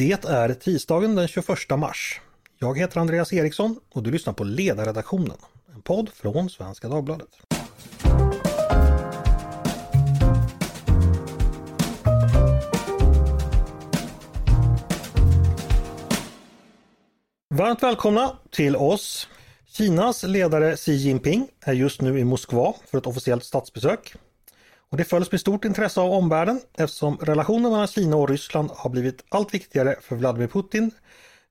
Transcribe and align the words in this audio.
Det 0.00 0.24
är 0.24 0.54
tisdagen 0.54 1.14
den 1.14 1.28
21 1.28 1.48
mars. 1.78 2.20
Jag 2.58 2.78
heter 2.78 3.00
Andreas 3.00 3.32
Eriksson 3.32 3.80
och 3.92 4.02
du 4.02 4.10
lyssnar 4.10 4.32
på 4.32 4.44
Ledarredaktionen, 4.44 5.36
en 5.74 5.82
podd 5.82 6.08
från 6.08 6.50
Svenska 6.50 6.88
Dagbladet. 6.88 7.28
Varmt 17.54 17.82
välkomna 17.82 18.36
till 18.50 18.76
oss. 18.76 19.28
Kinas 19.66 20.22
ledare 20.22 20.76
Xi 20.76 20.92
Jinping 20.92 21.48
är 21.60 21.72
just 21.72 22.00
nu 22.00 22.18
i 22.18 22.24
Moskva 22.24 22.74
för 22.90 22.98
ett 22.98 23.06
officiellt 23.06 23.44
statsbesök. 23.44 24.14
Och 24.90 24.96
det 24.96 25.04
följs 25.04 25.32
med 25.32 25.40
stort 25.40 25.64
intresse 25.64 26.00
av 26.00 26.12
omvärlden 26.12 26.60
eftersom 26.78 27.16
relationen 27.16 27.70
mellan 27.70 27.86
Kina 27.86 28.16
och 28.16 28.28
Ryssland 28.28 28.70
har 28.70 28.90
blivit 28.90 29.24
allt 29.28 29.54
viktigare 29.54 29.96
för 30.02 30.16
Vladimir 30.16 30.48
Putin 30.48 30.90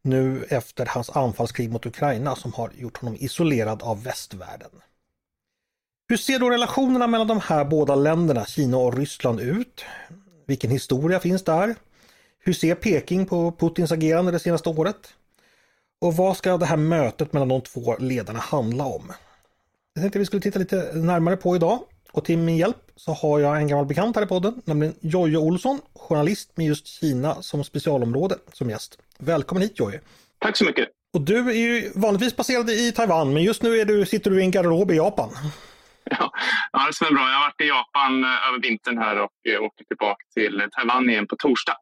nu 0.02 0.46
efter 0.50 0.86
hans 0.86 1.10
anfallskrig 1.10 1.72
mot 1.72 1.86
Ukraina 1.86 2.36
som 2.36 2.54
har 2.54 2.72
gjort 2.78 2.98
honom 2.98 3.16
isolerad 3.20 3.84
av 3.84 4.04
västvärlden. 4.04 4.70
Hur 6.10 6.18
ser 6.18 6.40
då 6.40 6.50
relationerna 6.50 7.08
mellan 7.08 7.28
de 7.28 7.40
här 7.40 7.66
båda 7.66 7.96
länderna, 7.96 8.46
Kina 8.46 8.78
och 8.78 8.98
Ryssland, 8.98 9.40
ut? 9.40 9.86
Vilken 10.48 10.72
historia 10.72 11.20
finns 11.20 11.44
där? 11.44 11.76
Hur 12.40 12.54
ser 12.54 12.76
Peking 12.76 13.26
på 13.26 13.52
Putins 13.52 13.92
agerande 13.92 14.32
det 14.32 14.40
senaste 14.40 14.70
året? 14.70 15.14
Och 16.02 16.16
vad 16.16 16.38
ska 16.38 16.58
det 16.58 16.66
här 16.66 16.78
mötet 16.78 17.34
mellan 17.34 17.48
de 17.48 17.62
två 17.62 17.98
ledarna 17.98 18.40
handla 18.40 18.86
om? 18.86 19.12
Det 19.96 20.02
tänkte 20.02 20.20
vi 20.20 20.26
skulle 20.26 20.42
titta 20.42 20.60
lite 20.60 20.92
närmare 20.94 21.38
på 21.38 21.56
idag 21.56 21.80
och 22.12 22.26
till 22.26 22.38
min 22.38 22.58
hjälp 22.58 22.78
så 22.96 23.14
har 23.14 23.40
jag 23.40 23.58
en 23.58 23.68
gammal 23.68 23.86
bekant 23.86 24.16
här 24.16 24.24
i 24.24 24.28
podden, 24.28 24.62
nämligen 24.66 24.96
Jojje 25.02 25.38
Olsson, 25.38 25.82
journalist 25.94 26.58
med 26.58 26.66
just 26.66 26.88
Kina 26.88 27.42
som 27.42 27.64
specialområde 27.64 28.36
som 28.54 28.70
gäst. 28.70 28.98
Välkommen 29.20 29.64
hit 29.64 29.80
Jojje! 29.80 30.02
Tack 30.40 30.58
så 30.58 30.66
mycket! 30.66 30.90
Och 31.14 31.22
du 31.22 31.50
är 31.50 31.54
ju 31.54 31.92
vanligtvis 31.96 32.36
baserad 32.36 32.70
i 32.70 32.92
Taiwan, 32.92 33.34
men 33.34 33.44
just 33.44 33.64
nu 33.64 33.84
du, 33.84 34.06
sitter 34.06 34.32
du 34.32 34.40
i 34.40 34.44
en 34.44 34.52
garderob 34.52 34.92
i 34.92 34.96
Japan. 34.96 35.30
Ja, 36.12 36.32
ja 36.72 36.88
det 36.88 36.94
stämmer 36.94 37.12
bra. 37.12 37.30
Jag 37.30 37.36
har 37.36 37.46
varit 37.48 37.62
i 37.62 37.68
Japan 37.68 38.24
eh, 38.24 38.48
över 38.48 38.62
vintern 38.62 38.98
här 38.98 39.20
och 39.20 39.38
eh, 39.50 39.62
åker 39.62 39.86
tillbaka 39.86 40.24
till 40.34 40.64
Taiwan 40.72 41.10
igen 41.10 41.28
på 41.28 41.36
torsdag. 41.36 41.76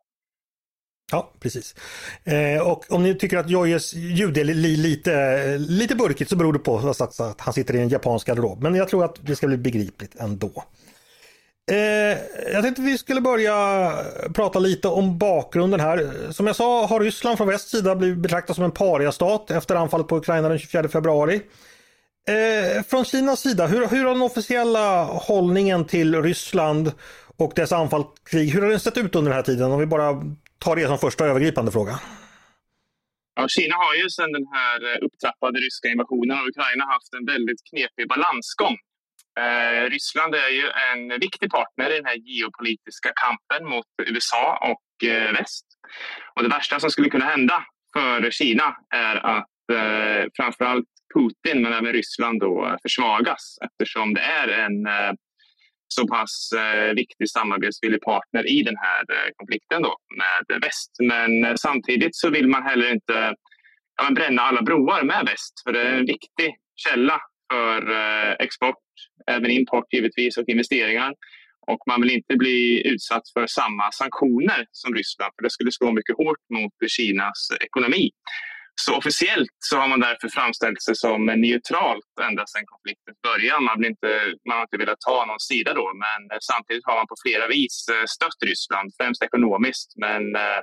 Ja, 1.11 1.31
precis. 1.39 1.75
Eh, 2.23 2.67
och 2.67 2.85
om 2.89 3.03
ni 3.03 3.15
tycker 3.15 3.37
att 3.37 3.49
Joyes 3.49 3.93
ljud 3.93 4.37
är 4.37 4.43
li, 4.43 4.77
lite, 4.77 5.57
lite 5.57 5.95
burkigt 5.95 6.29
så 6.29 6.35
beror 6.35 6.53
det 6.53 6.59
på 6.59 6.77
att 6.77 7.41
han 7.41 7.53
sitter 7.53 7.75
i 7.75 7.79
en 7.79 7.89
japansk 7.89 8.27
garderob. 8.27 8.61
Men 8.61 8.75
jag 8.75 8.89
tror 8.89 9.05
att 9.05 9.15
det 9.21 9.35
ska 9.35 9.47
bli 9.47 9.57
begripligt 9.57 10.15
ändå. 10.19 10.63
Eh, 11.71 12.17
jag 12.53 12.63
tänkte 12.63 12.81
vi 12.81 12.97
skulle 12.97 13.21
börja 13.21 13.91
prata 14.33 14.59
lite 14.59 14.87
om 14.87 15.17
bakgrunden 15.17 15.79
här. 15.79 16.13
Som 16.31 16.47
jag 16.47 16.55
sa 16.55 16.85
har 16.85 16.99
Ryssland 16.99 17.37
från 17.37 17.47
västs 17.47 17.71
sida 17.71 17.95
blivit 17.95 18.17
betraktat 18.17 18.55
som 18.55 18.65
en 18.65 18.71
pariastat 18.71 19.51
efter 19.51 19.75
anfallet 19.75 20.07
på 20.07 20.17
Ukraina 20.17 20.49
den 20.49 20.59
24 20.59 20.87
februari. 20.87 21.41
Eh, 22.27 22.83
från 22.83 23.05
Kinas 23.05 23.39
sida, 23.39 23.67
hur, 23.67 23.87
hur 23.87 24.03
har 24.03 24.13
den 24.13 24.21
officiella 24.21 25.03
hållningen 25.03 25.85
till 25.85 26.21
Ryssland 26.23 26.91
och 27.37 27.51
dess 27.55 27.71
anfallskrig, 27.71 28.49
hur 28.49 28.61
har 28.61 28.69
den 28.69 28.79
sett 28.79 28.97
ut 28.97 29.15
under 29.15 29.31
den 29.31 29.35
här 29.35 29.43
tiden? 29.43 29.71
Om 29.71 29.79
vi 29.79 29.85
bara 29.85 30.23
Ta 30.59 30.75
det 30.75 30.87
som 30.87 30.97
första 30.97 31.25
övergripande 31.25 31.71
fråga. 31.71 31.99
Ja, 33.35 33.47
Kina 33.47 33.75
har 33.75 33.95
ju 33.95 34.09
sedan 34.09 34.31
den 34.31 34.47
här 34.53 34.77
eh, 34.93 35.05
upptrappade 35.05 35.59
ryska 35.59 35.87
invasionen 35.87 36.37
av 36.39 36.47
Ukraina 36.47 36.85
haft 36.85 37.13
en 37.13 37.25
väldigt 37.25 37.61
knepig 37.69 38.07
balansgång. 38.07 38.77
Eh, 39.39 39.89
Ryssland 39.89 40.35
är 40.35 40.49
ju 40.59 40.65
en 40.91 41.19
viktig 41.19 41.51
partner 41.51 41.89
i 41.91 41.95
den 41.95 42.05
här 42.05 42.15
geopolitiska 42.15 43.09
kampen 43.23 43.69
mot 43.69 43.85
USA 44.07 44.59
och 44.71 45.09
eh, 45.09 45.31
väst. 45.33 45.65
Och 46.35 46.43
det 46.43 46.49
värsta 46.49 46.79
som 46.79 46.89
skulle 46.89 47.09
kunna 47.09 47.25
hända 47.25 47.63
för 47.93 48.31
Kina 48.31 48.75
är 48.89 49.15
att 49.15 49.59
eh, 49.73 50.29
framförallt 50.37 50.85
Putin 51.13 51.61
men 51.61 51.73
även 51.73 51.93
Ryssland 51.93 52.39
då 52.39 52.65
eh, 52.65 52.75
försvagas 52.81 53.57
eftersom 53.61 54.13
det 54.13 54.21
är 54.21 54.47
en 54.47 54.85
eh, 54.85 55.11
så 55.87 56.07
pass 56.07 56.51
eh, 56.51 56.93
viktig 56.93 57.29
samarbetsvillig 57.29 58.01
partner 58.01 58.49
i 58.49 58.63
den 58.63 58.77
här 58.77 59.01
eh, 59.15 59.31
konflikten 59.35 59.81
då 59.81 59.95
med 60.17 60.61
väst. 60.61 60.91
Men 60.99 61.45
eh, 61.45 61.55
samtidigt 61.55 62.15
så 62.15 62.29
vill 62.29 62.47
man 62.47 62.63
heller 62.63 62.91
inte 62.93 63.35
ja, 63.97 64.11
bränna 64.15 64.41
alla 64.41 64.61
broar 64.61 65.03
med 65.03 65.25
väst 65.25 65.53
för 65.63 65.73
det 65.73 65.81
är 65.81 65.93
en 65.93 66.05
viktig 66.05 66.55
källa 66.75 67.21
för 67.51 67.91
eh, 67.91 68.35
export, 68.39 68.83
även 69.27 69.51
import 69.51 69.93
givetvis 69.93 70.37
och 70.37 70.49
investeringar. 70.49 71.13
Och 71.67 71.79
man 71.87 72.01
vill 72.01 72.11
inte 72.11 72.35
bli 72.35 72.87
utsatt 72.87 73.23
för 73.33 73.47
samma 73.47 73.91
sanktioner 73.91 74.65
som 74.71 74.93
Ryssland 74.93 75.31
för 75.35 75.43
det 75.43 75.49
skulle 75.49 75.71
slå 75.71 75.91
mycket 75.91 76.17
hårt 76.17 76.43
mot 76.53 76.73
Kinas 76.89 77.51
ekonomi. 77.61 78.11
Så 78.81 78.97
officiellt 78.97 79.55
så 79.59 79.77
har 79.77 79.87
man 79.87 79.99
därför 79.99 80.29
framställt 80.29 80.81
sig 80.81 80.95
som 80.95 81.25
neutralt 81.25 82.11
ända 82.29 82.43
sedan 82.47 82.65
konfliktens 82.65 83.17
början. 83.27 83.63
Man, 83.63 83.85
inte, 83.85 84.09
man 84.47 84.57
har 84.57 84.63
inte 84.67 84.77
velat 84.77 85.01
ta 85.09 85.25
någon 85.25 85.39
sida 85.39 85.73
då, 85.73 85.91
men 86.03 86.19
eh, 86.31 86.37
samtidigt 86.41 86.85
har 86.85 86.95
man 86.95 87.07
på 87.07 87.15
flera 87.25 87.47
vis 87.47 87.85
eh, 87.93 88.05
stött 88.15 88.39
Ryssland, 88.49 88.87
främst 88.97 89.23
ekonomiskt, 89.23 89.89
men 89.95 90.35
eh, 90.35 90.59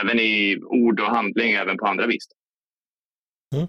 även 0.00 0.20
i 0.20 0.58
ord 0.62 1.00
och 1.00 1.14
handling, 1.16 1.52
även 1.52 1.76
på 1.76 1.86
andra 1.86 2.06
vis. 2.06 2.24
Mm. 3.54 3.66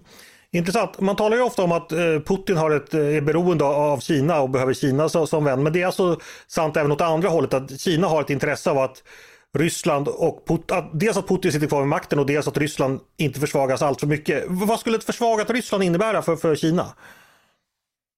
Intressant. 0.52 1.00
Man 1.00 1.16
talar 1.16 1.36
ju 1.36 1.42
ofta 1.42 1.62
om 1.62 1.72
att 1.72 1.88
Putin 2.28 2.56
har 2.56 2.70
ett, 2.70 2.94
är 2.94 3.20
beroende 3.20 3.64
av 3.64 4.00
Kina 4.00 4.40
och 4.40 4.50
behöver 4.50 4.74
Kina 4.74 5.08
som 5.08 5.44
vän. 5.44 5.62
Men 5.62 5.72
det 5.72 5.82
är 5.82 5.86
alltså 5.86 6.20
sant 6.46 6.76
även 6.76 6.92
åt 6.92 7.00
andra 7.00 7.28
hållet 7.28 7.54
att 7.54 7.80
Kina 7.80 8.06
har 8.06 8.20
ett 8.20 8.30
intresse 8.30 8.70
av 8.70 8.78
att 8.78 9.02
Ryssland 9.54 10.08
och 10.08 10.46
Put 10.46 10.70
dels 10.92 11.16
att 11.16 11.28
Putin 11.28 11.52
sitter 11.52 11.66
kvar 11.66 11.80
vid 11.80 11.88
makten 11.88 12.18
och 12.18 12.26
dels 12.26 12.48
att 12.48 12.58
Ryssland 12.58 13.00
inte 13.18 13.40
försvagas 13.40 13.82
allt 13.82 14.00
för 14.00 14.06
mycket. 14.06 14.44
Vad 14.48 14.80
skulle 14.80 14.96
ett 14.96 15.04
försvagat 15.04 15.50
Ryssland 15.50 15.84
innebära 15.84 16.22
för, 16.22 16.36
för 16.36 16.56
Kina? 16.56 16.86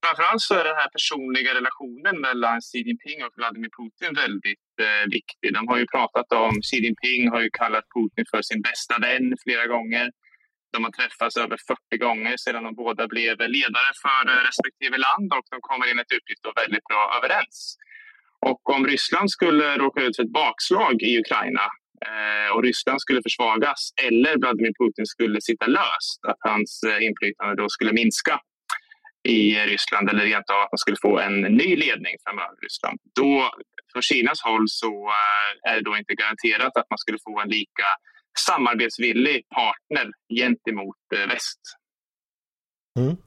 Framförallt 0.05 0.41
så 0.41 0.53
är 0.53 0.63
den 0.63 0.75
här 0.75 0.89
personliga 0.97 1.51
relationen 1.59 2.15
mellan 2.27 2.61
Xi 2.61 2.77
Jinping 2.87 3.19
och 3.25 3.33
Vladimir 3.39 3.71
Putin 3.77 4.13
väldigt 4.23 4.73
eh, 4.87 5.05
viktig. 5.17 5.53
De 5.57 5.67
har 5.67 5.77
ju 5.77 5.87
pratat 5.95 6.31
om, 6.31 6.53
Xi 6.61 6.77
Jinping 6.83 7.29
har 7.33 7.41
ju 7.45 7.49
kallat 7.61 7.85
Putin 7.95 8.25
för 8.31 8.41
sin 8.41 8.61
bästa 8.61 8.95
vän 9.05 9.27
flera 9.43 9.65
gånger. 9.73 10.11
De 10.73 10.83
har 10.83 10.91
träffats 10.91 11.37
över 11.37 11.57
40 11.67 11.97
gånger 12.05 12.37
sedan 12.37 12.63
de 12.63 12.75
båda 12.83 13.07
blev 13.07 13.35
ledare 13.57 13.91
för 14.03 14.23
eh, 14.31 14.39
respektive 14.49 14.97
land 15.07 15.29
och 15.37 15.47
de 15.53 15.57
kommer 15.67 15.85
enligt 15.91 16.11
uppgift 16.17 16.43
väldigt 16.63 16.85
bra 16.91 17.03
överens. 17.17 17.59
Och 18.49 18.69
om 18.69 18.87
Ryssland 18.87 19.31
skulle 19.31 19.77
råka 19.77 20.01
ut 20.01 20.15
för 20.15 20.23
ett 20.23 20.31
bakslag 20.43 21.01
i 21.01 21.19
Ukraina 21.19 21.65
eh, 22.07 22.55
och 22.55 22.63
Ryssland 22.63 23.01
skulle 23.01 23.21
försvagas 23.27 23.81
eller 24.07 24.37
Vladimir 24.37 24.73
Putin 24.79 25.05
skulle 25.05 25.41
sitta 25.41 25.67
löst, 25.67 26.19
att 26.27 26.37
hans 26.39 26.83
eh, 26.83 27.05
inflytande 27.07 27.55
då 27.61 27.69
skulle 27.69 27.93
minska 27.93 28.39
i 29.27 29.57
eh, 29.57 29.63
Ryssland 29.63 30.09
eller 30.09 30.25
rent 30.25 30.49
av 30.49 30.59
att 30.61 30.71
man 30.71 30.77
skulle 30.77 30.97
få 31.01 31.19
en 31.19 31.41
ny 31.41 31.75
ledning 31.75 32.15
framöver 32.25 32.55
i 32.61 32.65
Ryssland. 32.65 32.99
Då, 33.19 33.51
från 33.91 34.01
Kinas 34.01 34.41
håll 34.41 34.65
så 34.67 34.93
eh, 35.19 35.71
är 35.71 35.75
det 35.75 35.83
då 35.89 35.97
inte 35.97 36.13
garanterat 36.13 36.77
att 36.77 36.89
man 36.89 36.97
skulle 36.97 37.17
få 37.27 37.39
en 37.41 37.49
lika 37.49 37.89
samarbetsvillig 38.47 39.49
partner 39.49 40.07
gentemot 40.41 41.03
eh, 41.15 41.27
väst. 41.27 41.61
Mm. 42.99 43.17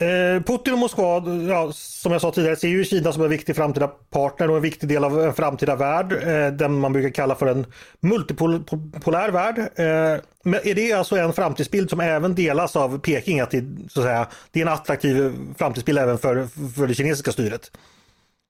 Eh, 0.00 0.42
Putin 0.42 0.72
och 0.72 0.78
Moskva, 0.78 1.22
ja, 1.48 1.72
som 1.72 2.12
jag 2.12 2.20
sa 2.20 2.30
tidigare, 2.30 2.56
ser 2.56 2.68
ju 2.68 2.84
Kina 2.84 3.12
som 3.12 3.22
en 3.22 3.30
viktig 3.30 3.56
framtida 3.56 3.88
partner 3.88 4.50
och 4.50 4.56
en 4.56 4.62
viktig 4.62 4.88
del 4.88 5.04
av 5.04 5.20
en 5.20 5.34
framtida 5.34 5.76
värld. 5.76 6.12
Eh, 6.12 6.52
den 6.52 6.78
man 6.78 6.92
brukar 6.92 7.10
kalla 7.10 7.34
för 7.34 7.46
en 7.46 7.66
multipolär 8.00 9.30
värld. 9.30 9.58
Eh, 9.58 10.24
men 10.44 10.60
är 10.64 10.74
det 10.74 10.92
alltså 10.92 11.16
en 11.16 11.32
framtidsbild 11.32 11.90
som 11.90 12.00
även 12.00 12.34
delas 12.34 12.76
av 12.76 12.98
Peking? 12.98 13.40
Att 13.40 13.50
det, 13.50 13.64
så 13.88 14.00
att 14.00 14.06
säga, 14.06 14.28
det 14.52 14.60
är 14.60 14.66
en 14.66 14.72
attraktiv 14.72 15.32
framtidsbild 15.58 15.98
även 15.98 16.18
för, 16.18 16.46
för 16.76 16.86
det 16.86 16.94
kinesiska 16.94 17.32
styret? 17.32 17.70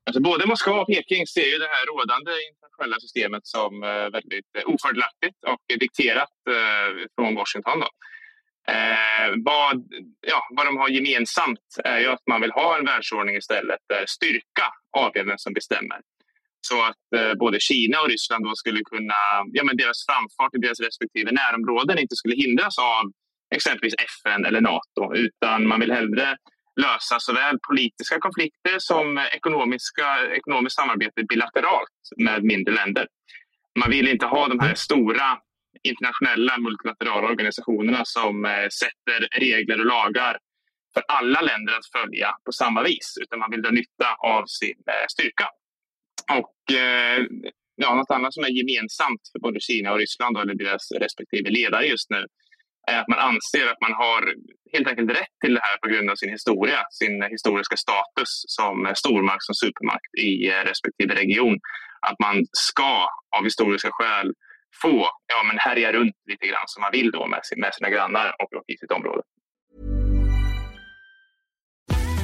Alltså 0.07 0.21
både 0.21 0.47
Moskva 0.47 0.81
och 0.81 0.87
Peking 0.87 1.27
ser 1.27 1.49
ju 1.53 1.59
det 1.59 1.71
här 1.75 1.87
rådande 1.87 2.33
internationella 2.51 3.01
systemet 3.01 3.47
som 3.47 3.83
eh, 3.83 3.89
väldigt 3.89 4.51
eh, 4.59 4.75
ofördelaktigt 4.75 5.39
och 5.53 5.79
dikterat 5.81 6.35
eh, 6.51 6.89
från 7.17 7.35
Washington. 7.35 7.81
Då. 7.81 7.89
Eh, 8.71 9.29
vad, 9.45 9.77
ja, 10.27 10.47
vad 10.57 10.67
de 10.67 10.77
har 10.77 10.89
gemensamt 10.89 11.67
är 11.85 11.99
ju 11.99 12.07
att 12.07 12.23
man 12.31 12.41
vill 12.41 12.51
ha 12.51 12.79
en 12.79 12.85
världsordning 12.85 13.37
istället 13.37 13.79
där 13.89 14.05
styrka 14.07 14.67
avgör 14.97 15.25
vem 15.25 15.39
som 15.39 15.53
bestämmer. 15.53 16.01
Så 16.61 16.83
att 16.83 17.07
eh, 17.17 17.35
både 17.35 17.61
Kina 17.61 18.01
och 18.01 18.09
Ryssland 18.09 18.45
då 18.45 18.55
skulle 18.55 18.81
kunna, 18.81 19.21
ja, 19.53 19.65
men 19.65 19.77
deras 19.77 20.07
framfart 20.07 20.55
i 20.55 20.59
deras 20.59 20.81
respektive 20.81 21.33
närområden 21.33 21.99
inte 21.99 22.17
skulle 22.17 22.37
hindras 22.37 22.79
av 22.79 23.03
exempelvis 23.55 23.95
FN 23.99 24.45
eller 24.45 24.61
Nato, 24.61 25.15
utan 25.15 25.69
man 25.69 25.81
vill 25.81 25.93
hellre 25.93 26.37
lösa 26.81 27.21
såväl 27.21 27.59
politiska 27.69 28.19
konflikter 28.19 28.77
som 28.79 29.19
ekonomiska, 29.19 30.07
ekonomiskt 30.37 30.77
samarbete 30.77 31.23
bilateralt 31.29 31.99
med 32.17 32.45
mindre 32.45 32.75
länder. 32.75 33.07
Man 33.79 33.91
vill 33.91 34.09
inte 34.09 34.27
ha 34.27 34.49
de 34.49 34.61
här 34.61 34.75
stora 34.75 35.39
internationella 35.83 36.59
multilaterala 36.59 37.29
organisationerna 37.29 38.05
som 38.05 38.45
eh, 38.45 38.69
sätter 38.81 39.41
regler 39.41 39.81
och 39.81 39.87
lagar 39.87 40.39
för 40.95 41.03
alla 41.09 41.41
länder 41.41 41.73
att 41.73 42.01
följa 42.01 42.35
på 42.45 42.53
samma 42.53 42.83
vis, 42.83 43.15
utan 43.23 43.39
man 43.39 43.51
vill 43.51 43.63
dra 43.63 43.71
nytta 43.71 44.15
av 44.19 44.45
sin 44.47 44.79
eh, 44.87 45.07
styrka. 45.09 45.49
Och 46.41 46.77
eh, 46.77 47.27
ja, 47.75 47.95
något 47.95 48.11
annat 48.11 48.35
som 48.35 48.45
är 48.45 48.49
gemensamt 48.49 49.23
för 49.33 49.39
både 49.39 49.61
Kina 49.61 49.93
och 49.93 49.99
Ryssland 49.99 50.37
eller 50.37 50.55
deras 50.55 50.93
respektive 50.93 51.51
ledare 51.51 51.87
just 51.87 52.11
nu 52.11 52.27
är 52.91 52.99
att 53.01 53.09
man 53.09 53.19
anser 53.19 53.67
att 53.67 53.81
man 53.81 53.93
har 53.93 54.35
helt 54.73 54.89
enkelt 54.89 55.11
rätt 55.11 55.35
till 55.45 55.55
det 55.55 55.61
här 55.63 55.77
på 55.83 55.89
grund 55.89 56.11
av 56.11 56.17
sin 56.17 56.31
historia, 56.31 56.81
sin 56.91 57.23
historiska 57.23 57.77
status 57.77 58.31
som 58.47 58.93
stormakt, 58.97 59.43
som 59.43 59.55
supermakt 59.55 60.15
i 60.19 60.51
respektive 60.51 61.15
region. 61.15 61.59
Att 62.09 62.19
man 62.19 62.45
ska 62.53 63.07
av 63.37 63.45
historiska 63.45 63.91
skäl 63.93 64.33
få 64.83 65.09
ja, 65.27 65.43
men 65.47 65.59
härja 65.59 65.93
runt 65.93 66.15
lite 66.27 66.47
grann 66.47 66.65
som 66.67 66.81
man 66.81 66.91
vill 66.93 67.11
då 67.11 67.27
med, 67.27 67.41
med 67.57 67.75
sina 67.75 67.91
grannar 67.91 68.35
och, 68.39 68.55
och 68.55 68.65
i 68.67 68.77
sitt 68.77 68.93
område. 68.93 69.23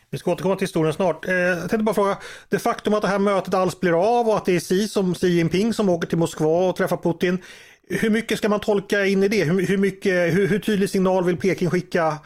Vi 0.09 0.17
ska 0.17 0.31
återkomma 0.31 0.55
till 0.55 0.67
historien 0.67 0.93
snart. 0.93 1.27
Eh, 1.27 1.33
jag 1.35 1.59
tänkte 1.59 1.77
bara 1.77 1.95
fråga, 1.95 2.17
det 2.49 2.59
faktum 2.59 2.93
att 2.93 3.01
det 3.01 3.07
här 3.07 3.19
mötet 3.19 3.53
alls 3.53 3.79
blir 3.79 4.19
av 4.19 4.27
och 4.27 4.37
att 4.37 4.45
det 4.45 4.55
är 4.55 4.59
Xi, 4.59 4.87
som, 4.87 5.15
Xi 5.15 5.27
Jinping 5.27 5.73
som 5.73 5.89
åker 5.89 6.07
till 6.07 6.17
Moskva 6.17 6.69
och 6.69 6.75
träffar 6.75 6.97
Putin. 6.97 7.41
Hur 7.89 8.09
mycket 8.09 8.37
ska 8.37 8.49
man 8.49 8.59
tolka 8.59 9.05
in 9.05 9.23
i 9.23 9.27
det? 9.27 9.43
Hur, 9.43 9.67
hur, 9.67 9.77
mycket, 9.77 10.33
hur, 10.33 10.47
hur 10.47 10.59
tydlig 10.59 10.89
signal 10.89 11.23
vill 11.23 11.37
Peking 11.37 11.69
skicka 11.69 12.17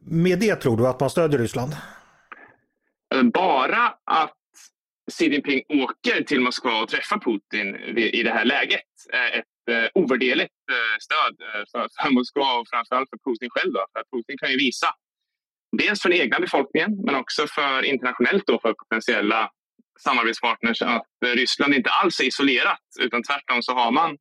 med 0.00 0.38
det 0.38 0.56
tror 0.56 0.76
du, 0.76 0.88
att 0.88 1.00
man 1.00 1.10
stödjer 1.10 1.40
Ryssland? 1.40 1.76
Bara 3.32 3.86
att 4.06 4.34
Xi 5.10 5.30
Jinping 5.32 5.62
åker 5.68 6.22
till 6.22 6.40
Moskva 6.40 6.82
och 6.82 6.88
träffar 6.88 7.18
Putin 7.18 7.76
i 7.98 8.22
det 8.22 8.30
här 8.30 8.44
läget 8.44 8.90
är 9.12 9.38
ett 9.38 9.68
eh, 9.70 9.90
ovärderligt 9.94 10.54
eh, 10.72 10.96
stöd 11.00 11.34
eh, 11.40 11.64
för, 11.72 11.88
för 12.02 12.10
Moskva 12.10 12.58
och 12.58 12.66
framförallt 12.70 13.10
för 13.10 13.30
Putin 13.30 13.50
själv. 13.50 13.72
Då. 13.72 13.86
För 13.92 14.16
Putin 14.16 14.38
kan 14.38 14.50
ju 14.50 14.56
visa 14.56 14.86
dels 15.78 16.02
för 16.02 16.08
den 16.08 16.18
egna 16.18 16.40
befolkningen 16.40 16.90
men 17.04 17.14
också 17.14 17.46
för 17.46 17.84
internationellt 17.84 18.46
då 18.46 18.60
för 18.60 18.72
potentiella 18.72 19.50
samarbetspartners 20.00 20.82
att 20.82 21.06
Ryssland 21.24 21.74
inte 21.74 21.90
alls 21.90 22.20
är 22.20 22.24
isolerat 22.24 22.80
utan 23.00 23.22
tvärtom 23.22 23.62
så 23.62 23.72
har 23.72 23.90
man 23.90 24.16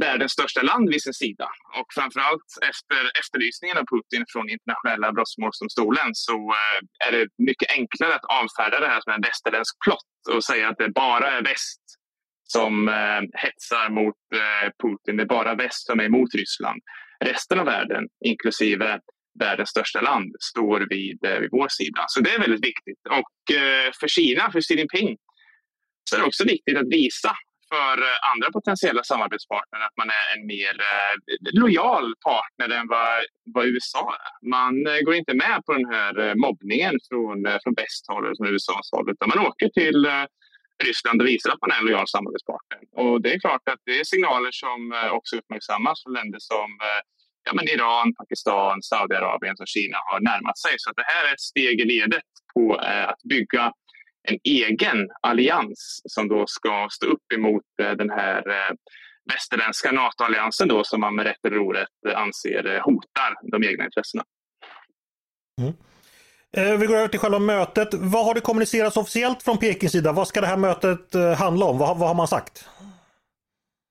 världens 0.00 0.32
största 0.32 0.62
land 0.62 0.88
vid 0.88 1.02
sin 1.02 1.14
sida. 1.14 1.48
Och 1.78 1.86
framförallt 1.94 2.48
efter 2.70 3.18
efterlysningen 3.20 3.78
av 3.78 3.84
Putin 3.92 4.24
från 4.32 4.50
internationella 4.50 5.12
brottmålsdomstolen 5.12 6.10
så 6.12 6.36
eh, 6.60 7.08
är 7.08 7.12
det 7.12 7.28
mycket 7.38 7.70
enklare 7.70 8.14
att 8.14 8.24
avfärda 8.24 8.80
det 8.80 8.88
här 8.88 9.00
som 9.00 9.12
en 9.12 9.20
västerländsk 9.20 9.74
plott 9.84 10.36
och 10.36 10.44
säga 10.44 10.68
att 10.68 10.78
det 10.78 10.88
bara 10.88 11.30
är 11.30 11.42
väst 11.42 11.82
som 12.42 12.88
eh, 12.88 13.22
hetsar 13.32 13.90
mot 13.90 14.20
eh, 14.34 14.68
Putin. 14.82 15.16
Det 15.16 15.22
är 15.22 15.36
bara 15.38 15.54
väst 15.54 15.86
som 15.86 16.00
är 16.00 16.04
emot 16.04 16.34
Ryssland. 16.34 16.82
Resten 17.24 17.58
av 17.58 17.66
världen, 17.66 18.04
inklusive 18.24 19.00
världens 19.38 19.70
största 19.70 20.00
land 20.00 20.34
står 20.40 20.80
vid, 20.90 21.18
vid 21.40 21.50
vår 21.50 21.68
sida. 21.68 22.04
Så 22.08 22.20
det 22.20 22.30
är 22.30 22.38
väldigt 22.38 22.64
viktigt. 22.64 23.00
Och 23.10 23.56
för 24.00 24.08
Kina, 24.08 24.52
för 24.52 24.60
Xi 24.60 24.74
Jinping, 24.74 25.16
så 26.04 26.16
är 26.16 26.20
det 26.20 26.26
också 26.26 26.44
viktigt 26.44 26.76
att 26.76 26.88
visa 26.90 27.36
för 27.72 27.96
eh, 28.08 28.30
andra 28.32 28.48
potentiella 28.56 29.02
samarbetspartner 29.12 29.80
att 29.86 29.96
man 29.96 30.10
är 30.20 30.26
en 30.34 30.46
mer 30.54 30.74
eh, 30.90 31.14
lojal 31.60 32.06
partner 32.28 32.68
än 32.78 32.86
vad, 32.94 33.18
vad 33.54 33.66
USA 33.66 34.06
är. 34.26 34.48
Man 34.56 34.74
eh, 34.86 35.00
går 35.06 35.14
inte 35.14 35.34
med 35.44 35.58
på 35.66 35.72
den 35.78 35.86
här 35.94 36.34
mobbningen 36.34 36.94
från, 37.08 37.36
från 37.62 37.74
västhåll 37.80 38.24
eller 38.24 38.38
från 38.38 38.54
USAs 38.54 38.88
håll 38.92 39.10
utan 39.12 39.28
man 39.28 39.46
åker 39.48 39.68
till 39.80 40.00
Ryssland 40.84 41.20
och 41.20 41.28
visar 41.28 41.50
att 41.50 41.62
man 41.64 41.70
är 41.70 41.78
en 41.78 41.86
lojal 41.88 42.08
samarbetspartner. 42.08 42.80
Och 43.00 43.22
det 43.22 43.30
är 43.34 43.38
klart 43.40 43.68
att 43.72 43.82
det 43.86 43.94
är 44.00 44.04
signaler 44.04 44.52
som 44.64 44.80
också 45.18 45.36
uppmärksammas 45.36 46.02
från 46.02 46.12
länder 46.12 46.38
som 46.50 46.68
ja, 47.46 47.52
men 47.54 47.68
Iran, 47.68 48.14
Pakistan, 48.14 48.82
Saudiarabien 48.82 49.56
och 49.60 49.72
Kina 49.74 49.98
har 50.10 50.20
närmat 50.20 50.58
sig. 50.58 50.74
Så 50.76 50.90
det 50.96 51.06
här 51.12 51.28
är 51.28 51.32
ett 51.32 51.46
steg 51.50 51.80
i 51.80 51.84
ledet 51.84 52.28
på 52.54 52.74
att 53.10 53.22
bygga 53.34 53.72
en 54.28 54.38
egen 54.44 55.08
allians 55.22 56.02
som 56.04 56.28
då 56.28 56.46
ska 56.46 56.88
stå 56.90 57.06
upp 57.06 57.32
emot 57.34 57.62
eh, 57.82 57.92
den 57.92 58.10
här 58.10 58.48
eh, 58.48 58.74
västerländska 59.32 59.92
NATO-alliansen 59.92 60.68
då 60.68 60.84
som 60.84 61.00
man 61.00 61.14
med 61.14 61.26
rätt 61.26 61.44
eller 61.46 61.58
orätt 61.58 62.14
anser 62.14 62.80
hotar 62.80 63.34
de 63.52 63.68
egna 63.68 63.84
intressena. 63.84 64.24
Mm. 65.60 66.80
Vi 66.80 66.86
går 66.86 66.96
över 66.96 67.08
till 67.08 67.20
själva 67.20 67.38
mötet. 67.38 67.94
Vad 67.94 68.24
har 68.24 68.34
det 68.34 68.40
kommunicerats 68.40 68.96
officiellt 68.96 69.42
från 69.42 69.58
Pekings 69.58 69.92
sida? 69.92 70.12
Vad 70.12 70.28
ska 70.28 70.40
det 70.40 70.46
här 70.46 70.56
mötet 70.56 71.14
handla 71.38 71.66
om? 71.66 71.78
Vad, 71.78 71.98
vad 71.98 72.08
har 72.08 72.14
man 72.14 72.28
sagt? 72.28 72.68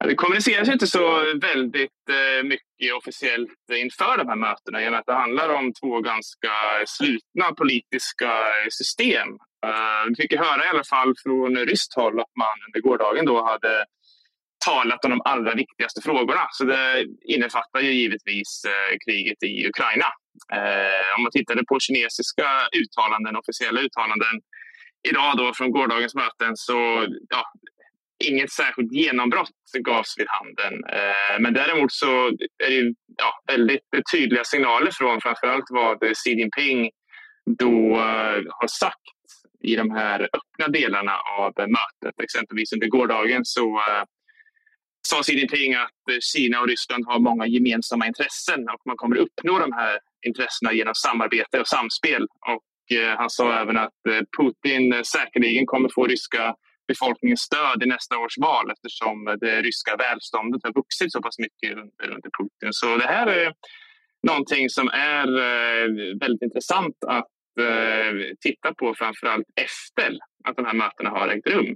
Det 0.03 0.15
kommuniceras 0.15 0.69
inte 0.69 0.87
så 0.87 1.23
väldigt 1.41 2.09
eh, 2.09 2.43
mycket 2.43 2.95
officiellt 2.97 3.69
inför 3.71 4.17
de 4.17 4.27
här 4.27 4.35
mötena 4.35 4.83
i 4.83 4.87
och 4.87 4.91
med 4.91 4.99
att 4.99 5.05
det 5.05 5.13
handlar 5.13 5.49
om 5.49 5.73
två 5.73 6.01
ganska 6.01 6.51
slutna 6.87 7.53
politiska 7.57 8.31
system. 8.69 9.27
Eh, 9.65 10.03
vi 10.09 10.15
fick 10.15 10.39
höra 10.39 10.65
i 10.65 10.67
alla 10.67 10.83
fall 10.83 11.13
från 11.23 11.57
ryskt 11.57 11.95
håll 11.95 12.19
att 12.19 12.35
man 12.39 12.57
under 12.67 12.79
gårdagen 12.79 13.25
då 13.25 13.45
hade 13.45 13.85
talat 14.65 15.05
om 15.05 15.11
de 15.11 15.21
allra 15.25 15.55
viktigaste 15.55 16.01
frågorna. 16.01 16.47
Så 16.51 16.63
det 16.63 17.05
innefattar 17.25 17.79
ju 17.79 17.91
givetvis 17.91 18.63
eh, 18.65 18.97
kriget 19.05 19.43
i 19.43 19.67
Ukraina. 19.67 20.05
Eh, 20.53 21.15
om 21.17 21.23
man 21.23 21.31
tittade 21.31 21.63
på 21.65 21.79
kinesiska 21.79 22.49
uttalanden, 22.81 23.35
officiella 23.35 23.81
uttalanden 23.81 24.35
idag 25.09 25.37
då 25.37 25.53
från 25.53 25.71
gårdagens 25.71 26.15
möten 26.15 26.51
så 26.55 27.07
ja, 27.29 27.43
inget 28.23 28.51
särskilt 28.51 28.91
genombrott 28.91 29.49
gavs 29.79 30.15
vid 30.17 30.27
handen. 30.29 30.73
Men 31.39 31.53
däremot 31.53 31.91
så 31.91 32.27
är 32.63 32.69
det 32.69 32.93
ja, 33.17 33.43
väldigt 33.47 33.81
tydliga 34.13 34.43
signaler 34.43 34.91
från 34.91 35.21
framförallt 35.21 35.65
vad 35.69 36.17
Xi 36.17 36.29
Jinping 36.29 36.89
då 37.45 37.95
har 38.49 38.67
sagt 38.67 39.01
i 39.63 39.75
de 39.75 39.91
här 39.91 40.19
öppna 40.21 40.67
delarna 40.67 41.15
av 41.39 41.53
mötet. 41.57 42.23
Exempelvis 42.23 42.73
under 42.73 42.87
gårdagen 42.87 43.45
så 43.45 43.65
eh, 43.75 44.03
sa 45.07 45.23
Xi 45.23 45.33
Jinping 45.33 45.73
att 45.73 46.23
Kina 46.33 46.61
och 46.61 46.67
Ryssland 46.67 47.05
har 47.07 47.19
många 47.19 47.47
gemensamma 47.47 48.07
intressen 48.07 48.69
och 48.69 48.81
man 48.85 48.97
kommer 48.97 49.15
uppnå 49.17 49.59
de 49.59 49.73
här 49.73 49.99
intressena 50.27 50.73
genom 50.73 50.95
samarbete 50.95 51.59
och 51.59 51.67
samspel. 51.67 52.23
Och 52.23 52.97
eh, 52.97 53.17
han 53.17 53.29
sa 53.29 53.61
även 53.61 53.77
att 53.77 53.99
eh, 54.09 54.21
Putin 54.37 55.03
säkerligen 55.05 55.65
kommer 55.65 55.89
få 55.95 56.07
ryska 56.07 56.55
befolkningens 56.87 57.41
stöd 57.41 57.83
i 57.83 57.85
nästa 57.85 58.17
års 58.17 58.37
val 58.37 58.71
eftersom 58.71 59.37
det 59.41 59.61
ryska 59.61 59.95
välståndet 59.95 60.61
har 60.63 60.73
vuxit 60.73 61.11
så 61.11 61.21
pass 61.21 61.39
mycket 61.39 61.71
under 62.15 62.29
Putin. 62.39 62.69
Så 62.71 62.97
det 62.97 63.07
här 63.07 63.27
är 63.27 63.53
någonting 64.27 64.69
som 64.69 64.87
är 64.87 65.27
eh, 65.27 65.87
väldigt 66.19 66.41
intressant 66.41 66.95
att 67.07 67.30
eh, 67.59 68.35
titta 68.39 68.73
på 68.73 68.95
framförallt 68.97 69.47
efter 69.55 70.17
att 70.43 70.55
de 70.55 70.65
här 70.65 70.73
mötena 70.73 71.09
har 71.09 71.27
ägt 71.27 71.47
rum. 71.47 71.75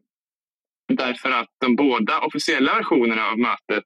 Därför 0.87 1.31
att 1.31 1.49
de 1.61 1.75
båda 1.75 2.19
officiella 2.19 2.75
versionerna 2.75 3.27
av 3.27 3.39
mötet 3.39 3.85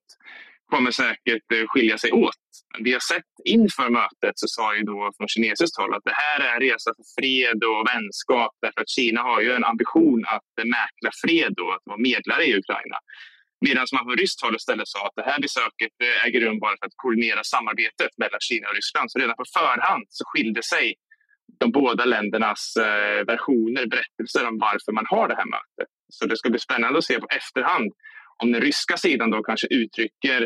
kommer 0.72 0.92
säkert 0.92 1.52
eh, 1.54 1.68
skilja 1.68 1.98
sig 1.98 2.12
åt. 2.12 2.36
Vi 2.80 2.94
har 2.94 3.00
sett 3.00 3.32
inför 3.46 3.90
mötet 3.90 4.34
så 4.36 4.48
sa 4.48 4.76
ju 4.76 4.84
då 4.84 5.12
från 5.18 5.28
kinesiskt 5.28 5.78
håll 5.78 5.94
att 5.94 6.04
det 6.04 6.18
här 6.24 6.40
är 6.40 6.54
en 6.54 6.62
resa 6.62 6.92
för 6.98 7.06
fred 7.18 7.64
och 7.64 7.88
vänskap 7.94 8.54
därför 8.62 8.82
att 8.82 8.90
Kina 8.90 9.22
har 9.22 9.42
ju 9.42 9.52
en 9.52 9.64
ambition 9.64 10.26
att 10.36 10.52
eh, 10.62 10.66
mäkla 10.66 11.12
fred 11.24 11.60
och 11.60 11.74
att 11.76 11.82
vara 11.84 11.98
medlare 11.98 12.44
i 12.46 12.58
Ukraina. 12.62 12.98
Medan 13.66 13.86
man 13.94 14.06
från 14.06 14.18
ryskt 14.18 14.42
håll 14.42 14.56
istället 14.56 14.88
sa 14.88 15.00
att 15.08 15.16
det 15.16 15.32
här 15.32 15.40
besöket 15.42 15.94
eh, 16.04 16.26
äger 16.26 16.42
rum 16.42 16.60
bara 16.60 16.76
för 16.80 16.86
att 16.86 16.98
koordinera 17.02 17.44
samarbetet 17.44 18.12
mellan 18.18 18.40
Kina 18.40 18.70
och 18.70 18.76
Ryssland. 18.76 19.12
Så 19.12 19.20
redan 19.20 19.36
på 19.36 19.46
förhand 19.60 20.06
så 20.10 20.24
skilde 20.28 20.64
sig 20.64 20.96
de 21.58 21.72
båda 21.72 22.06
ländernas 22.06 22.76
eh, 22.78 23.26
versioner, 23.26 23.88
berättelser 23.88 24.48
om 24.48 24.58
varför 24.60 24.92
man 24.92 25.06
har 25.10 25.28
det 25.28 25.36
här 25.36 25.46
mötet. 25.46 25.90
Så 26.10 26.26
det 26.26 26.38
ska 26.38 26.50
bli 26.50 26.60
spännande 26.60 26.98
att 26.98 27.06
se 27.06 27.20
på 27.20 27.28
efterhand 27.30 27.92
om 28.44 28.52
den 28.52 28.62
ryska 28.62 28.98
sidan 28.98 29.32
då 29.32 29.44
kanske 29.44 29.68
uttrycker 29.68 30.42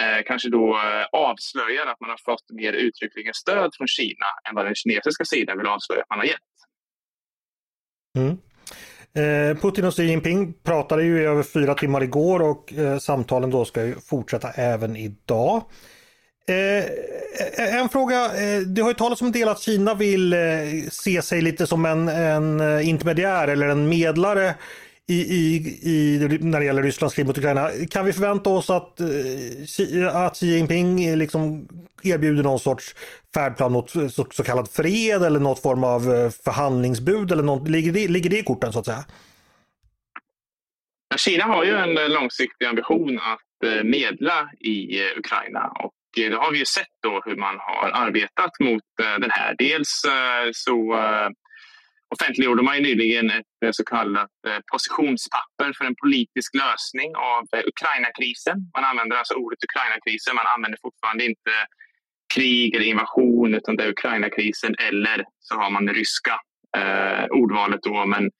eh, 0.00 0.20
kanske 0.26 0.48
då 0.48 0.76
eh, 0.76 1.06
avslöjar 1.12 1.86
att 1.86 2.00
man 2.00 2.10
har 2.10 2.20
fått 2.24 2.50
mer 2.50 2.72
uttryckligen 2.72 3.34
stöd 3.34 3.70
från 3.76 3.88
Kina 3.88 4.26
än 4.48 4.54
vad 4.54 4.64
den 4.64 4.74
kinesiska 4.74 5.24
sidan 5.24 5.58
vill 5.58 5.66
avslöja 5.66 6.02
att 6.02 6.10
man 6.10 6.18
har 6.18 6.26
gett. 6.26 6.38
Mm. 8.16 8.38
Eh, 9.18 9.56
Putin 9.56 9.84
och 9.84 9.94
Xi 9.94 10.04
Jinping 10.04 10.52
pratade 10.52 11.02
ju 11.04 11.20
i 11.20 11.24
över 11.24 11.42
fyra 11.42 11.74
timmar 11.74 12.02
igår 12.02 12.42
och 12.42 12.72
eh, 12.72 12.98
samtalen 12.98 13.50
då 13.50 13.64
ska 13.64 13.84
ju 13.84 13.94
fortsätta 13.94 14.50
även 14.50 14.96
idag. 14.96 15.62
Eh, 16.48 16.84
eh, 17.58 17.80
en 17.80 17.88
fråga, 17.88 18.24
eh, 18.24 18.60
det 18.60 18.82
har 18.82 18.90
ju 18.90 18.94
talats 18.94 19.22
om 19.22 19.32
del 19.32 19.48
att 19.48 19.60
Kina 19.60 19.94
vill 19.94 20.32
eh, 20.32 20.38
se 20.90 21.22
sig 21.22 21.42
lite 21.42 21.66
som 21.66 21.84
en, 21.84 22.08
en 22.08 22.80
intermediär 22.80 23.48
eller 23.48 23.68
en 23.68 23.88
medlare 23.88 24.54
i, 25.06 25.14
i, 25.14 25.56
i, 25.82 26.38
när 26.40 26.60
det 26.60 26.66
gäller 26.66 26.82
Rysslands 26.82 27.14
krig 27.14 27.26
mot 27.26 27.38
Ukraina. 27.38 27.70
Kan 27.90 28.04
vi 28.04 28.12
förvänta 28.12 28.50
oss 28.50 28.70
att, 28.70 29.00
att 30.12 30.36
Xi 30.36 30.46
Jinping 30.46 31.16
liksom 31.16 31.68
erbjuder 32.02 32.42
någon 32.42 32.58
sorts 32.58 32.94
färdplan 33.34 33.72
mot 33.72 33.90
så, 33.90 34.08
så 34.30 34.44
kallad 34.44 34.70
fred 34.70 35.22
eller 35.22 35.40
något 35.40 35.62
form 35.62 35.84
av 35.84 36.00
förhandlingsbud? 36.44 37.32
Eller 37.32 37.42
något, 37.42 37.68
ligger, 37.68 37.92
det, 37.92 38.08
ligger 38.08 38.30
det 38.30 38.38
i 38.38 38.42
korten 38.42 38.72
så 38.72 38.78
att 38.78 38.86
säga? 38.86 39.04
Kina 41.16 41.44
har 41.44 41.64
ju 41.64 41.76
en 41.76 42.12
långsiktig 42.12 42.66
ambition 42.66 43.18
att 43.18 43.84
medla 43.84 44.50
i 44.60 45.00
Ukraina 45.18 45.72
och 45.84 45.92
det 46.28 46.36
har 46.36 46.52
vi 46.52 46.58
ju 46.58 46.64
sett 46.64 46.96
då 47.02 47.22
hur 47.24 47.36
man 47.36 47.56
har 47.58 47.90
arbetat 48.04 48.50
mot 48.60 48.88
eh, 49.02 49.18
den 49.20 49.30
här. 49.30 49.54
Dels 49.58 50.04
eh, 50.04 50.48
så 50.52 50.76
offentliggjorde 52.14 52.62
man 52.62 52.76
ju 52.76 52.82
nyligen 52.82 53.30
ett 53.30 53.74
så 53.76 53.84
kallat 53.84 54.30
positionspapper 54.72 55.72
för 55.78 55.84
en 55.84 55.94
politisk 56.04 56.54
lösning 56.54 57.10
av 57.16 57.42
Ukrainakrisen. 57.42 57.68
Ukraina-krisen. 57.68 58.56
Man 58.76 58.84
använder 58.84 59.16
alltså 59.16 59.34
ordet 59.34 59.64
Ukraina-krisen, 59.68 60.34
man 60.34 60.52
använder 60.54 60.78
fortfarande 60.82 61.24
inte 61.24 61.52
krig 62.34 62.74
eller 62.74 62.86
invasion 62.86 63.54
utan 63.54 63.76
det 63.76 63.84
är 63.84 63.88
Ukraina-krisen 63.88 64.74
eller 64.78 65.24
så 65.38 65.54
har 65.54 65.70
man 65.70 65.86
det 65.86 65.92
ryska 65.92 66.34
eh, 66.76 67.24
ordvalet 67.30 67.82
då 67.82 67.98
om 67.98 68.12
en 68.12 68.30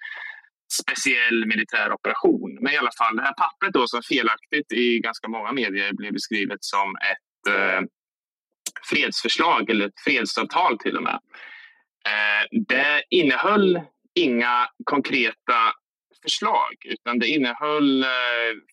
speciell 0.81 1.47
militär 1.47 1.93
operation. 1.93 2.59
Men 2.61 2.73
i 2.73 2.77
alla 2.77 2.91
fall, 2.99 3.17
det 3.17 3.23
här 3.23 3.35
pappret 3.45 3.73
då 3.73 3.87
som 3.87 4.03
felaktigt 4.03 4.73
i 4.73 4.99
ganska 4.99 5.29
många 5.29 5.53
medier 5.53 5.93
blev 5.93 6.13
beskrivet 6.13 6.59
som 6.61 6.89
ett 7.11 7.28
Eh, 7.49 7.81
fredsförslag 8.91 9.71
eller 9.71 9.87
ett 9.87 10.01
fredsavtal 10.05 10.79
till 10.79 10.97
och 10.97 11.03
med. 11.03 11.19
Eh, 12.07 12.61
det 12.69 13.03
innehöll 13.11 13.81
inga 14.15 14.69
konkreta 14.85 15.73
förslag 16.23 16.75
utan 16.85 17.19
det 17.19 17.27
innehöll 17.27 18.03
eh, 18.03 18.09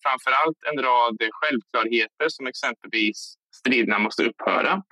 framför 0.04 0.32
allt 0.32 0.58
en 0.74 0.84
rad 0.84 1.18
självklarheter 1.32 2.26
som 2.28 2.48
exempelvis 2.48 3.36
striderna 3.56 4.00
måste 4.00 4.24
upphöra. 4.24 4.84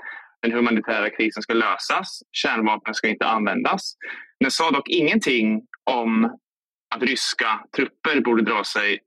Den 0.41 0.51
humanitära 0.51 1.09
krisen 1.09 1.43
ska 1.43 1.53
lösas. 1.53 2.19
Kärnvapen 2.31 2.93
ska 2.93 3.07
inte 3.07 3.25
användas. 3.25 3.95
Den 4.39 4.51
sa 4.51 4.71
dock 4.71 4.89
ingenting 4.89 5.61
om 5.83 6.37
att 6.95 7.03
ryska 7.03 7.65
trupper 7.75 8.21
borde 8.21 8.43
dra 8.43 8.63
sig 8.63 8.99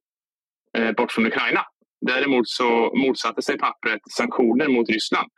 eh, 0.78 0.92
bort 0.92 1.12
från 1.12 1.26
Ukraina. 1.26 1.66
Däremot 2.00 2.48
så 2.48 2.92
motsatte 2.94 3.42
sig 3.42 3.58
pappret 3.58 4.00
sanktioner 4.16 4.68
mot 4.68 4.88
Ryssland. 4.90 5.30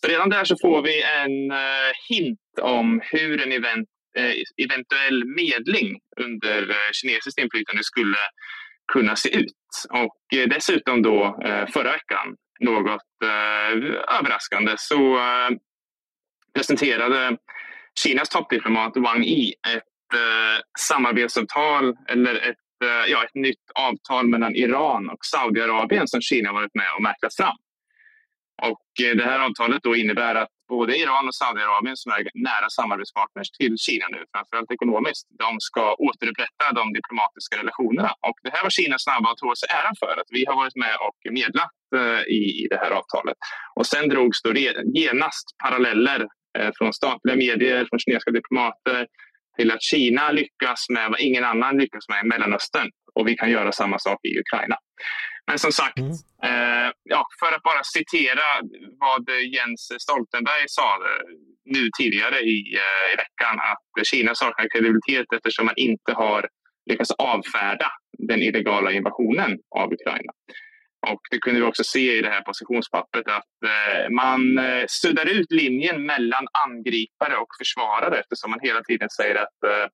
Så 0.00 0.08
redan 0.08 0.30
där 0.30 0.44
så 0.44 0.56
får 0.62 0.82
vi 0.82 1.02
en 1.02 1.50
eh, 1.50 1.92
hint 2.08 2.38
om 2.60 3.00
hur 3.04 3.42
en 3.42 3.52
event, 3.52 3.88
eh, 4.18 4.64
eventuell 4.64 5.24
medling 5.24 5.98
under 6.20 6.70
eh, 6.70 6.90
kinesiskt 6.92 7.38
inflytande 7.38 7.84
skulle 7.84 8.16
kunna 8.92 9.16
se 9.16 9.36
ut. 9.36 9.52
Och 9.90 10.16
dessutom 10.48 11.02
då 11.02 11.38
förra 11.72 11.92
veckan, 11.92 12.36
något 12.60 13.02
överraskande, 14.18 14.74
så 14.76 15.18
presenterade 16.54 17.36
Kinas 18.02 18.28
toppdiplomat 18.28 18.96
Wang 18.96 19.24
Yi 19.24 19.54
ett 19.68 20.20
samarbetsavtal 20.78 21.96
eller 22.08 22.34
ett, 22.34 22.56
Eh, 22.84 23.10
ja, 23.12 23.24
ett 23.24 23.34
nytt 23.34 23.70
avtal 23.74 24.28
mellan 24.28 24.54
Iran 24.54 25.10
och 25.10 25.24
Saudiarabien 25.24 26.08
som 26.08 26.20
Kina 26.20 26.52
varit 26.52 26.74
med 26.74 26.90
och 26.96 27.02
mäklat 27.02 27.34
fram. 27.36 27.56
Och 28.62 28.86
eh, 29.04 29.16
det 29.16 29.24
här 29.24 29.40
avtalet 29.46 29.82
då 29.82 29.96
innebär 29.96 30.34
att 30.34 30.48
både 30.68 30.96
Iran 30.96 31.28
och 31.28 31.34
Saudiarabien 31.34 31.96
som 31.96 32.12
är 32.12 32.22
nära 32.34 32.68
samarbetspartners 32.70 33.50
till 33.50 33.78
Kina 33.78 34.06
nu, 34.10 34.24
framförallt 34.34 34.70
ekonomiskt, 34.70 35.26
de 35.38 35.60
ska 35.60 35.94
återupprätta 35.94 36.66
de 36.74 36.92
diplomatiska 36.92 37.54
relationerna. 37.58 38.12
Och 38.28 38.36
det 38.42 38.50
här 38.54 38.62
var 38.62 38.70
Kina 38.70 38.96
snabba 38.98 39.30
att 39.30 39.38
ta 39.38 39.54
sig 39.56 39.68
äran 39.78 39.94
för, 40.02 40.20
att 40.20 40.30
vi 40.36 40.44
har 40.48 40.56
varit 40.56 40.76
med 40.76 40.96
och 41.06 41.18
medlat 41.32 41.74
eh, 41.96 42.22
i, 42.38 42.66
det 42.70 42.78
här 42.82 42.90
avtalet. 42.90 43.36
Och 43.76 43.86
sen 43.86 44.08
drogs 44.08 44.42
då 44.42 44.52
genast 45.00 45.46
paralleller 45.64 46.26
från 46.78 46.92
statliga 46.92 47.36
medier, 47.36 47.86
från 47.90 47.98
kinesiska 47.98 48.30
diplomater 48.30 49.06
till 49.56 49.70
att 49.70 49.82
Kina 49.82 50.30
lyckas 50.30 50.88
med 50.88 51.10
vad 51.10 51.20
ingen 51.20 51.44
annan 51.44 51.78
lyckas 51.78 52.08
med 52.08 52.24
i 52.24 52.28
Mellanöstern 52.28 52.90
och 53.14 53.28
vi 53.28 53.36
kan 53.36 53.50
göra 53.50 53.72
samma 53.72 53.98
sak 53.98 54.18
i 54.22 54.38
Ukraina. 54.38 54.76
Men 55.46 55.58
som 55.58 55.72
sagt, 55.72 55.98
mm. 55.98 56.10
eh, 56.42 56.90
ja, 57.02 57.26
för 57.40 57.52
att 57.56 57.62
bara 57.62 57.82
citera 57.84 58.46
vad 58.98 59.30
Jens 59.54 59.92
Stoltenberg 59.98 60.64
sa 60.66 60.94
eh, 60.94 61.24
nu 61.64 61.90
tidigare 61.98 62.40
i, 62.40 62.74
eh, 62.74 63.06
i 63.12 63.16
veckan 63.16 63.56
att 63.70 64.06
Kina 64.06 64.34
saknar 64.34 64.68
kredibilitet 64.68 65.26
eftersom 65.36 65.66
man 65.66 65.74
inte 65.76 66.12
har 66.12 66.48
lyckats 66.90 67.10
avfärda 67.10 67.90
den 68.18 68.42
illegala 68.42 68.92
invasionen 68.92 69.58
av 69.76 69.92
Ukraina. 69.92 70.32
Och 71.12 71.20
det 71.30 71.38
kunde 71.38 71.60
vi 71.60 71.66
också 71.66 71.84
se 71.84 72.18
i 72.18 72.22
det 72.22 72.30
här 72.30 72.42
positionspappret 72.42 73.26
att 73.28 73.54
eh, 73.72 74.10
man 74.10 74.58
eh, 74.58 74.84
suddar 74.88 75.26
ut 75.26 75.52
linjen 75.52 76.06
mellan 76.06 76.46
angripare 76.66 77.36
och 77.36 77.48
försvarare 77.60 78.20
eftersom 78.20 78.50
man 78.50 78.60
hela 78.62 78.82
tiden 78.82 79.08
säger 79.10 79.34
att 79.34 79.62
eh, 79.66 79.86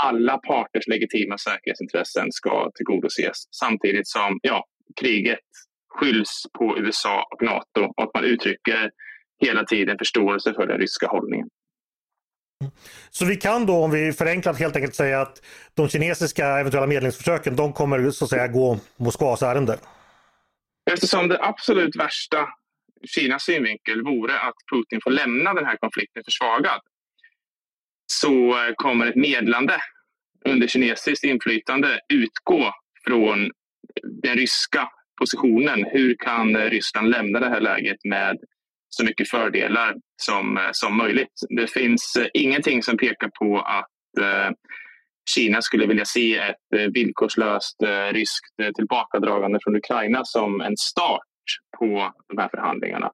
alla 0.00 0.38
parters 0.38 0.86
legitima 0.86 1.38
säkerhetsintressen 1.38 2.32
ska 2.32 2.70
tillgodoses 2.74 3.36
samtidigt 3.50 4.08
som 4.08 4.38
ja, 4.42 4.64
kriget 5.00 5.48
skylls 5.94 6.42
på 6.58 6.78
USA 6.78 7.26
och 7.30 7.42
Nato 7.42 7.82
och 7.96 8.02
att 8.02 8.14
man 8.14 8.24
uttrycker 8.24 8.90
hela 9.40 9.64
tiden 9.64 9.98
förståelse 9.98 10.54
för 10.54 10.66
den 10.66 10.78
ryska 10.78 11.06
hållningen. 11.06 11.48
Så 13.10 13.24
vi 13.24 13.36
kan 13.36 13.66
då, 13.66 13.74
om 13.84 13.90
vi 13.90 14.12
förenklat 14.12 14.58
helt 14.58 14.76
enkelt 14.76 14.94
säga 14.94 15.20
att 15.20 15.42
de 15.74 15.88
kinesiska 15.88 16.46
eventuella 16.46 16.86
medlingsförsöken, 16.86 17.56
de 17.56 17.72
kommer 17.72 18.10
så 18.10 18.24
att 18.24 18.30
säga 18.30 18.48
gå 18.48 18.78
Moskvas 18.96 19.42
ärende? 19.42 19.78
Eftersom 20.92 21.28
det 21.28 21.38
absolut 21.40 21.96
värsta 21.96 22.40
ur 23.02 23.06
Kinas 23.06 23.44
synvinkel 23.44 24.02
vore 24.02 24.40
att 24.40 24.54
Putin 24.72 25.00
får 25.04 25.10
lämna 25.10 25.54
den 25.54 25.66
här 25.66 25.76
konflikten 25.76 26.22
försvagad 26.24 26.80
så 28.06 28.56
kommer 28.76 29.06
ett 29.06 29.16
medlande 29.16 29.76
under 30.44 30.66
kinesiskt 30.66 31.24
inflytande 31.24 32.00
utgå 32.12 32.72
från 33.06 33.50
den 34.22 34.36
ryska 34.36 34.88
positionen. 35.20 35.84
Hur 35.92 36.16
kan 36.18 36.56
Ryssland 36.56 37.10
lämna 37.10 37.40
det 37.40 37.48
här 37.48 37.60
läget 37.60 38.04
med 38.04 38.36
så 38.88 39.04
mycket 39.04 39.30
fördelar 39.30 39.94
som, 40.16 40.68
som 40.72 40.96
möjligt? 40.96 41.32
Det 41.56 41.70
finns 41.70 42.18
ingenting 42.34 42.82
som 42.82 42.96
pekar 42.96 43.30
på 43.38 43.60
att 43.60 44.18
eh, 44.20 44.50
Kina 45.34 45.62
skulle 45.62 45.86
vilja 45.86 46.04
se 46.04 46.36
ett 46.36 46.56
eh, 46.76 46.86
villkorslöst 46.92 47.82
eh, 47.82 48.12
ryskt 48.12 48.60
eh, 48.62 48.72
tillbakadragande 48.72 49.58
från 49.64 49.76
Ukraina 49.76 50.24
som 50.24 50.60
en 50.60 50.76
start 50.76 51.22
på 51.78 52.12
de 52.28 52.38
här 52.38 52.48
förhandlingarna. 52.48 53.10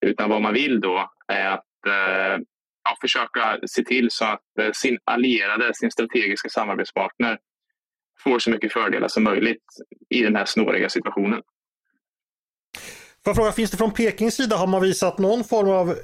Utan 0.00 0.30
vad 0.30 0.42
man 0.42 0.54
vill 0.54 0.80
då 0.80 1.10
är 1.28 1.46
att 1.46 1.64
ja, 2.84 2.96
försöka 3.00 3.58
se 3.66 3.84
till 3.84 4.10
så 4.10 4.24
att 4.24 4.76
sin 4.76 4.98
allierade, 5.04 5.74
sin 5.74 5.90
strategiska 5.90 6.48
samarbetspartner 6.48 7.38
får 8.24 8.38
så 8.38 8.50
mycket 8.50 8.72
fördelar 8.72 9.08
som 9.08 9.24
möjligt 9.24 9.64
i 10.10 10.22
den 10.22 10.36
här 10.36 10.44
snåriga 10.44 10.88
situationen. 10.88 11.42
Får 13.24 13.30
jag 13.30 13.36
fråga, 13.36 13.52
finns 13.52 13.70
det 13.70 13.76
från 13.76 13.90
Pekings 13.90 14.34
sida, 14.34 14.56
har 14.56 14.66
man 14.66 14.82
visat 14.82 15.18
någon 15.18 15.44
form 15.44 15.68
av 15.68 15.94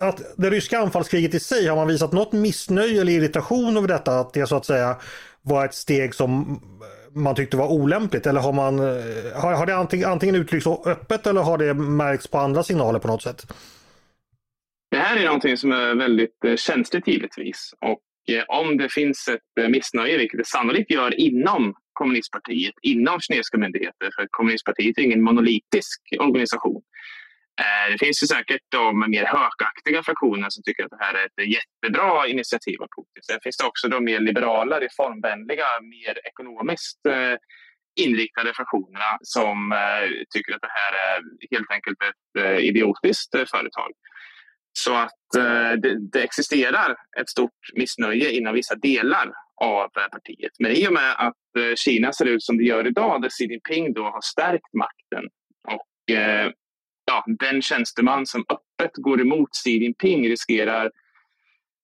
att 0.00 0.22
det 0.36 0.50
ryska 0.50 0.78
anfallskriget 0.78 1.34
i 1.34 1.40
sig, 1.40 1.66
har 1.66 1.76
man 1.76 1.88
visat 1.88 2.12
något 2.12 2.32
missnöje 2.32 3.00
eller 3.00 3.12
irritation 3.12 3.76
över 3.76 3.88
detta? 3.88 4.20
Att 4.20 4.32
det 4.32 4.46
så 4.46 4.56
att 4.56 4.66
säga 4.66 4.96
var 5.42 5.64
ett 5.64 5.74
steg 5.74 6.14
som 6.14 6.60
man 7.14 7.34
tyckte 7.34 7.56
var 7.56 7.68
olämpligt? 7.68 8.26
Eller 8.26 8.40
har, 8.40 8.52
man, 8.52 8.78
eh, 8.78 9.40
har, 9.42 9.54
har 9.54 9.66
det 9.66 9.76
antingen, 9.76 10.10
antingen 10.10 10.34
uttryckts 10.34 10.66
öppet 10.66 11.26
eller 11.26 11.40
har 11.40 11.58
det 11.58 11.74
märkts 11.74 12.26
på 12.26 12.38
andra 12.38 12.62
signaler 12.62 12.98
på 12.98 13.08
något 13.08 13.22
sätt? 13.22 13.52
Det 14.90 14.96
här 14.96 15.16
är 15.16 15.24
någonting 15.24 15.56
som 15.56 15.72
är 15.72 15.94
väldigt 15.94 16.44
eh, 16.44 16.56
känsligt 16.56 17.08
givetvis. 17.08 17.74
Och 17.80 18.34
eh, 18.34 18.44
om 18.48 18.76
det 18.76 18.88
finns 18.92 19.28
ett 19.28 19.70
missnöje, 19.70 20.18
vilket 20.18 20.38
det 20.38 20.46
sannolikt 20.46 20.90
gör 20.90 21.20
inom 21.20 21.74
kommunistpartiet, 21.92 22.74
inom 22.82 23.20
kinesiska 23.20 23.58
myndigheter, 23.58 24.10
för 24.16 24.26
kommunistpartiet 24.30 24.98
är 24.98 25.02
ingen 25.02 25.22
monolitisk 25.22 26.00
organisation. 26.20 26.82
Eh, 27.60 27.92
det 27.92 27.98
finns 27.98 28.22
ju 28.22 28.26
säkert 28.26 28.64
de 28.68 29.10
mer 29.10 29.24
hökaktiga 29.24 30.02
fraktionerna 30.02 30.50
som 30.50 30.62
tycker 30.62 30.84
att 30.84 30.90
det 30.90 31.04
här 31.04 31.14
är 31.14 31.24
ett 31.26 31.40
jättebra 31.58 32.26
initiativ 32.26 32.82
av 32.82 32.88
Putin. 32.96 33.22
Sen 33.26 33.40
finns 33.42 33.56
det 33.56 33.66
också 33.66 33.88
de 33.88 34.04
mer 34.04 34.20
liberala, 34.20 34.80
reformvänliga, 34.80 35.66
mer 35.94 36.14
ekonomiskt 36.30 37.06
eh, 37.06 37.36
inriktade 38.04 38.52
fraktionerna 38.54 39.10
som 39.20 39.72
eh, 39.72 40.06
tycker 40.34 40.54
att 40.54 40.60
det 40.60 40.74
här 40.80 40.92
är 41.08 41.22
helt 41.50 41.70
enkelt 41.70 41.98
ett 42.10 42.60
idiotiskt 42.60 43.32
företag. 43.50 43.90
Så 44.72 44.94
att 44.94 45.22
det, 45.82 46.10
det, 46.12 46.22
existerar 46.22 46.96
ett 47.20 47.28
stort 47.28 47.60
missnöje 47.74 48.30
inom 48.32 48.54
vissa 48.54 48.74
delar 48.74 49.32
av 49.60 49.88
partiet. 49.88 50.52
Men 50.58 50.70
i 50.72 50.88
och 50.88 50.92
med 50.92 51.14
att 51.18 51.78
Kina 51.78 52.12
ser 52.12 52.24
ut 52.24 52.42
som 52.42 52.58
det 52.58 52.64
gör 52.64 52.86
idag, 52.86 53.22
där 53.22 53.28
Xi 53.28 53.44
Jinping 53.44 53.92
då 53.92 54.02
har 54.02 54.20
stärkt 54.20 54.72
makten 54.72 55.24
och 55.68 56.16
ja, 57.10 57.24
den 57.38 57.62
tjänsteman 57.62 58.26
som 58.26 58.44
öppet 58.48 58.92
går 58.94 59.20
emot 59.20 59.48
Xi 59.64 59.70
Jinping 59.70 60.28
riskerar 60.28 60.90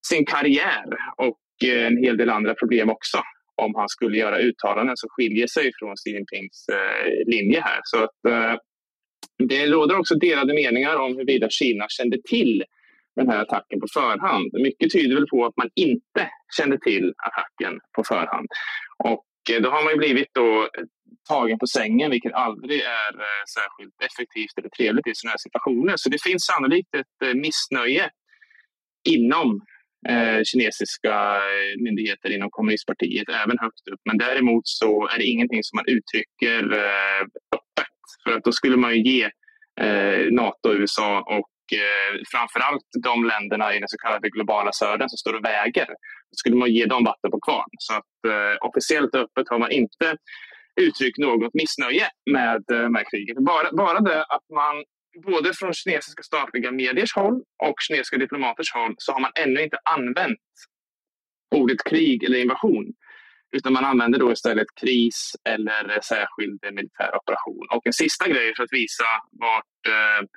sin 0.07 0.25
karriär 0.25 0.85
och 1.17 1.39
eh, 1.65 1.87
en 1.87 1.97
hel 1.97 2.17
del 2.17 2.29
andra 2.29 2.53
problem 2.53 2.89
också 2.89 3.17
om 3.55 3.75
han 3.75 3.89
skulle 3.89 4.17
göra 4.17 4.39
uttalanden 4.39 4.97
som 4.97 5.09
skiljer 5.09 5.47
sig 5.47 5.71
från 5.79 5.95
Xi 5.97 6.09
Jinpings 6.09 6.65
eh, 6.69 7.25
linje 7.25 7.61
här. 7.61 7.79
Så 7.83 7.97
att, 8.03 8.25
eh, 8.27 8.55
det 9.47 9.65
råder 9.67 9.99
också 9.99 10.15
delade 10.15 10.53
meningar 10.53 10.95
om 10.95 11.11
huruvida 11.11 11.49
Kina 11.49 11.85
kände 11.89 12.17
till 12.29 12.63
den 13.15 13.29
här 13.29 13.41
attacken 13.41 13.79
på 13.79 13.87
förhand. 13.93 14.53
Mycket 14.53 14.91
tyder 14.91 15.15
väl 15.15 15.27
på 15.27 15.45
att 15.45 15.57
man 15.57 15.69
inte 15.75 16.29
kände 16.57 16.79
till 16.79 17.13
attacken 17.17 17.79
på 17.95 18.03
förhand. 18.03 18.47
Och 18.97 19.25
då 19.61 19.69
har 19.69 19.83
man 19.83 19.93
ju 19.93 19.97
blivit 19.97 20.27
då 20.33 20.69
tagen 21.27 21.59
på 21.59 21.67
sängen, 21.67 22.11
vilket 22.11 22.33
aldrig 22.33 22.79
är 22.81 23.13
eh, 23.25 23.43
särskilt 23.57 23.95
effektivt 24.07 24.57
eller 24.57 24.69
trevligt 24.69 25.07
i 25.07 25.11
sådana 25.15 25.31
här 25.31 25.37
situationer. 25.37 25.93
Så 25.97 26.09
det 26.09 26.21
finns 26.23 26.45
sannolikt 26.45 26.95
ett 26.95 27.17
eh, 27.25 27.33
missnöje 27.33 28.09
inom 29.09 29.61
eh, 30.09 30.43
kinesiska 30.43 31.35
eh, 31.35 31.81
myndigheter 31.83 32.29
inom 32.35 32.49
kommunistpartiet, 32.51 33.29
även 33.29 33.57
högt 33.59 33.87
upp. 33.91 34.01
Men 34.05 34.17
däremot 34.17 34.67
så 34.67 35.07
är 35.07 35.17
det 35.17 35.25
ingenting 35.25 35.63
som 35.63 35.75
man 35.75 35.85
uttrycker 35.87 36.61
eh, 36.73 37.21
öppet. 37.57 37.97
För 38.23 38.31
att 38.31 38.43
då 38.43 38.51
skulle 38.51 38.77
man 38.77 38.95
ju 38.95 39.01
ge 39.03 39.23
eh, 39.81 40.31
Nato, 40.31 40.73
USA 40.73 41.19
och 41.19 41.49
framför 41.69 42.31
framförallt 42.31 42.87
de 43.03 43.25
länderna 43.25 43.75
i 43.75 43.79
den 43.79 43.87
så 43.87 43.97
kallade 43.97 44.29
globala 44.29 44.71
södern 44.71 45.09
som 45.09 45.17
står 45.17 45.33
och 45.33 45.45
väger. 45.45 45.85
Då 46.31 46.35
skulle 46.35 46.55
man 46.55 46.73
ge 46.73 46.85
dem 46.85 47.03
vatten 47.03 47.31
på 47.31 47.39
kvarn. 47.39 47.69
Så 47.79 47.93
att 47.93 48.15
eh, 48.27 48.67
officiellt 48.67 49.15
öppet 49.15 49.49
har 49.49 49.59
man 49.59 49.71
inte 49.71 50.17
uttryckt 50.81 51.17
något 51.17 51.53
missnöje 51.53 52.07
med, 52.31 52.63
eh, 52.71 52.89
med 52.89 53.05
kriget. 53.11 53.37
Bara, 53.37 53.71
bara 53.71 53.99
det 53.99 54.23
att 54.23 54.49
man 54.53 54.83
både 55.25 55.53
från 55.53 55.73
kinesiska 55.73 56.23
statliga 56.23 56.71
mediers 56.71 57.15
håll 57.15 57.41
och 57.63 57.75
kinesiska 57.87 58.17
diplomaters 58.17 58.73
håll 58.73 58.95
så 58.97 59.11
har 59.11 59.19
man 59.19 59.31
ännu 59.35 59.61
inte 59.61 59.77
använt 59.83 60.39
ordet 61.55 61.83
krig 61.83 62.23
eller 62.23 62.37
invasion. 62.37 62.93
Utan 63.55 63.73
man 63.73 63.85
använder 63.85 64.19
då 64.19 64.31
istället 64.31 64.67
kris 64.81 65.31
eller 65.49 65.99
särskild 66.03 66.59
militär 66.73 67.15
operation. 67.15 67.67
Och 67.71 67.87
en 67.87 67.93
sista 67.93 68.27
grej 68.27 68.55
för 68.55 68.63
att 68.63 68.73
visa 68.73 69.05
vart 69.31 69.87
eh, 69.87 70.27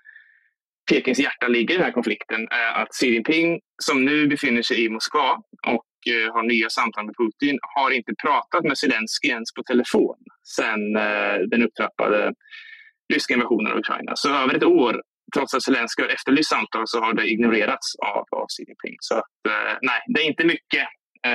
Pekings 0.91 1.19
hjärta 1.19 1.49
ligger 1.49 1.75
i 1.75 1.77
den 1.77 1.87
här 1.87 1.93
konflikten 1.93 2.49
är 2.51 2.83
att 2.83 2.89
Xi 2.95 3.07
Jinping, 3.07 3.61
som 3.83 4.05
nu 4.05 4.27
befinner 4.27 4.63
sig 4.63 4.85
i 4.85 4.89
Moskva 4.89 5.39
och 5.67 5.85
och 6.07 6.35
har 6.35 6.43
nya 6.43 6.69
samtal 6.71 7.07
med 7.07 7.17
Putin, 7.17 7.59
har 7.77 7.91
inte 7.91 8.13
pratat 8.25 8.63
med 8.65 8.79
Zelensky 8.79 9.29
ens 9.29 9.53
på 9.57 9.63
telefon 9.63 10.19
sen 10.57 10.97
eh, 10.97 11.37
den 11.51 11.63
upptrappade 11.63 12.35
ryska 13.13 13.35
invasionen 13.35 13.73
av 13.73 13.79
Ukraina. 13.79 14.13
Så 14.17 14.29
över 14.43 14.55
ett 14.55 14.65
år, 14.65 15.03
trots 15.35 15.55
att 15.55 15.63
Zelenskyj 15.63 16.05
har 16.05 16.09
efterlyst 16.09 16.51
samtal, 16.51 16.83
så 16.87 17.01
har 17.01 17.13
det 17.15 17.31
ignorerats 17.31 17.97
av, 17.97 18.25
av 18.41 18.47
Xi 18.47 18.63
Jinping. 18.69 18.97
Så 19.01 19.15
att, 19.15 19.35
eh, 19.49 19.79
nej, 19.83 20.01
det 20.07 20.21
är 20.21 20.27
inte 20.27 20.45
mycket 20.45 20.87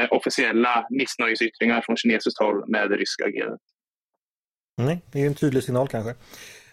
officiella 0.10 0.88
missnöjesyttringar 0.90 1.82
från 1.82 1.98
kinesiskt 1.98 2.40
håll 2.40 2.64
med 2.68 2.90
det 2.90 2.96
ryska 2.96 3.26
agerandet. 3.26 3.62
Nej, 4.78 5.02
det 5.12 5.22
är 5.22 5.28
en 5.28 5.36
tydlig 5.36 5.64
signal 5.64 5.88
kanske. 5.88 6.14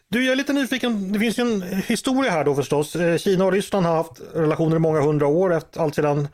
Du, 0.08 0.24
jag 0.24 0.32
är 0.32 0.36
lite 0.36 0.52
nyfiken. 0.52 1.12
Det 1.12 1.18
finns 1.18 1.38
ju 1.38 1.42
en 1.42 1.62
historia 1.62 2.30
här 2.30 2.44
då 2.44 2.54
förstås. 2.54 2.96
Kina 3.18 3.44
och 3.44 3.52
Ryssland 3.52 3.86
har 3.86 3.96
haft 3.96 4.20
relationer 4.34 4.76
i 4.76 4.78
många 4.78 5.00
hundra 5.00 5.26
år, 5.26 5.60
allt 5.76 5.94
sedan 5.94 6.28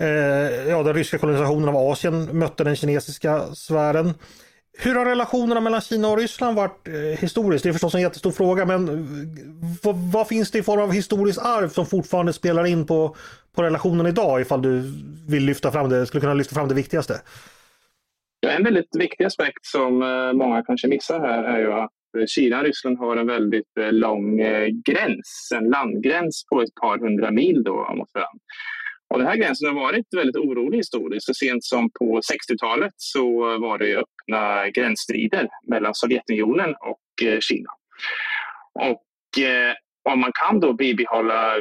eh, 0.00 0.68
ja, 0.68 0.82
den 0.82 0.94
ryska 0.94 1.18
kolonisationen 1.18 1.68
av 1.68 1.76
Asien 1.76 2.38
mötte 2.38 2.64
den 2.64 2.76
kinesiska 2.76 3.54
sfären. 3.54 4.14
Hur 4.78 4.94
har 4.94 5.04
relationerna 5.04 5.60
mellan 5.60 5.80
Kina 5.80 6.08
och 6.08 6.18
Ryssland 6.18 6.56
varit 6.56 6.88
eh, 6.88 6.94
historiskt? 6.94 7.62
Det 7.62 7.68
är 7.68 7.72
förstås 7.72 7.94
en 7.94 8.00
jättestor 8.00 8.30
fråga, 8.30 8.64
men 8.64 8.88
eh, 8.88 8.94
vad, 9.82 9.96
vad, 10.12 10.28
finns 10.28 10.50
det 10.50 10.58
i 10.58 10.62
form 10.62 10.80
av 10.80 10.92
historiskt 10.92 11.38
arv 11.38 11.68
som 11.68 11.86
fortfarande 11.86 12.32
spelar 12.32 12.66
in 12.66 12.86
på, 12.86 13.16
på 13.54 13.62
relationen 13.62 14.06
idag 14.06 14.40
ifall 14.40 14.62
du 14.62 14.92
vill 15.28 15.44
lyfta 15.44 15.72
fram 15.72 15.88
det, 15.88 16.06
skulle 16.06 16.20
kunna 16.20 16.34
lyfta 16.34 16.54
fram 16.54 16.68
det 16.68 16.74
viktigaste? 16.74 17.20
Ja, 18.40 18.50
en 18.50 18.64
väldigt 18.64 18.96
viktig 18.98 19.24
aspekt 19.24 19.66
som 19.66 20.02
eh, 20.02 20.32
många 20.32 20.62
kanske 20.62 20.88
missar 20.88 21.20
här 21.20 21.44
är 21.44 21.58
ju 21.58 21.72
att 21.72 21.90
Kina 22.28 22.58
och 22.58 22.64
Ryssland 22.64 22.98
har 22.98 23.16
en 23.16 23.26
väldigt 23.26 23.76
eh, 23.80 23.92
lång 23.92 24.40
eh, 24.40 24.68
gräns, 24.84 25.52
en 25.54 25.64
landgräns 25.64 26.44
på 26.52 26.62
ett 26.62 26.74
par 26.74 26.98
hundra 26.98 27.30
mil 27.30 27.62
då 27.64 27.94
mot. 27.94 28.08
Och 29.08 29.18
den 29.18 29.26
här 29.26 29.36
gränsen 29.36 29.68
har 29.68 29.74
varit 29.74 30.06
väldigt 30.16 30.36
orolig 30.36 30.78
historiskt. 30.78 31.26
Så 31.26 31.34
sent 31.34 31.64
som 31.64 31.90
på 31.98 32.20
60-talet 32.20 32.92
så 32.96 33.58
var 33.58 33.78
det 33.78 33.96
öppna 33.96 34.70
gränsstrider 34.70 35.48
mellan 35.68 35.94
Sovjetunionen 35.94 36.74
och 36.80 37.28
eh, 37.28 37.38
Kina. 37.40 37.70
Och 38.74 39.42
eh, 39.42 39.74
om 40.10 40.20
man 40.20 40.32
kan 40.32 40.60
då 40.60 40.72
bibehålla 40.72 41.54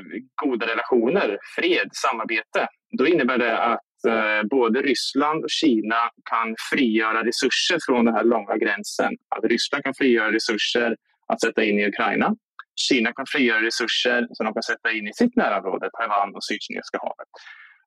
goda 0.43 0.67
relationer, 0.67 1.37
fred, 1.55 1.89
samarbete, 1.93 2.67
då 2.97 3.07
innebär 3.07 3.37
det 3.37 3.57
att 3.57 4.05
eh, 4.07 4.47
både 4.49 4.81
Ryssland 4.81 5.43
och 5.43 5.49
Kina 5.49 6.09
kan 6.29 6.55
frigöra 6.71 7.23
resurser 7.23 7.77
från 7.85 8.05
den 8.05 8.15
här 8.15 8.23
långa 8.23 8.57
gränsen. 8.57 9.13
Att 9.35 9.43
Ryssland 9.43 9.83
kan 9.83 9.93
frigöra 9.93 10.31
resurser 10.31 10.95
att 11.27 11.41
sätta 11.41 11.63
in 11.63 11.79
i 11.79 11.87
Ukraina 11.87 12.35
Kina 12.75 13.13
kan 13.13 13.25
frigöra 13.25 13.61
resurser 13.61 14.27
som 14.31 14.45
de 14.45 14.53
kan 14.53 14.63
sätta 14.63 14.91
in 14.91 15.07
i 15.07 15.13
sitt 15.13 15.35
närområde, 15.35 15.89
Taiwan 15.97 16.35
och 16.35 16.43
Sydkinesiska 16.43 16.97
havet. 17.01 17.29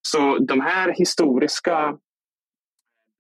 Så 0.03 0.39
de 0.39 0.61
här 0.61 0.95
historiska 0.99 1.97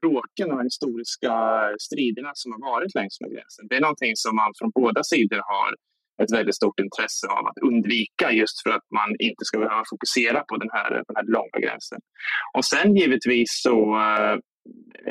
bråken 0.00 0.52
och 0.52 0.64
historiska 0.64 1.34
striderna 1.78 2.30
som 2.34 2.52
har 2.52 2.60
varit 2.70 2.94
längs 2.94 3.20
med 3.20 3.30
gränsen, 3.32 3.66
det 3.68 3.76
är 3.76 3.80
någonting 3.80 4.12
som 4.16 4.36
man 4.36 4.52
från 4.58 4.70
båda 4.70 5.04
sidor 5.04 5.42
har 5.44 5.74
ett 6.22 6.32
väldigt 6.32 6.54
stort 6.54 6.80
intresse 6.80 7.26
av 7.26 7.46
att 7.46 7.58
undvika 7.58 8.32
just 8.32 8.62
för 8.62 8.70
att 8.70 8.86
man 8.94 9.10
inte 9.18 9.44
ska 9.44 9.58
behöva 9.58 9.82
fokusera 9.90 10.40
på 10.48 10.56
den 10.56 10.68
här, 10.72 10.90
den 10.90 11.16
här 11.16 11.24
långa 11.24 11.58
gränsen. 11.62 12.00
Och 12.56 12.64
sen 12.64 12.96
givetvis 12.96 13.48
så 13.62 13.96
eh, 13.96 14.38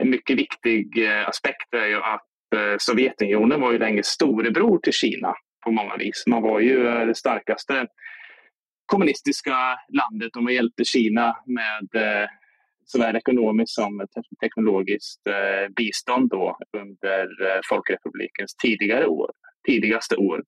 en 0.01 0.09
mycket 0.09 0.37
viktig 0.37 1.07
eh, 1.07 1.27
aspekt 1.27 1.73
är 1.73 1.87
ju 1.87 1.95
att 1.95 2.29
eh, 2.55 2.75
Sovjetunionen 2.79 3.61
var 3.61 3.71
ju 3.71 3.77
länge 3.77 4.03
storebror 4.03 4.79
till 4.79 4.93
Kina 4.93 5.33
på 5.67 5.71
många 5.71 5.97
vis. 5.97 6.23
Man 6.27 6.41
var 6.41 6.59
ju 6.59 6.83
det 6.83 7.15
starkaste 7.15 7.87
kommunistiska 8.85 9.57
landet 9.89 10.35
och 10.35 10.43
man 10.43 10.53
hjälpte 10.53 10.85
Kina 10.85 11.37
med 11.45 12.03
eh, 12.03 12.29
såväl 12.85 13.15
ekonomiskt 13.15 13.73
som 13.73 14.07
teknologiskt 14.41 15.27
eh, 15.27 15.73
bistånd 15.75 16.29
då 16.29 16.57
under 16.77 17.23
eh, 17.47 17.59
Folkrepublikens 17.69 18.55
tidigare 18.55 19.07
år, 19.07 19.31
tidigaste 19.67 20.15
år. 20.15 20.43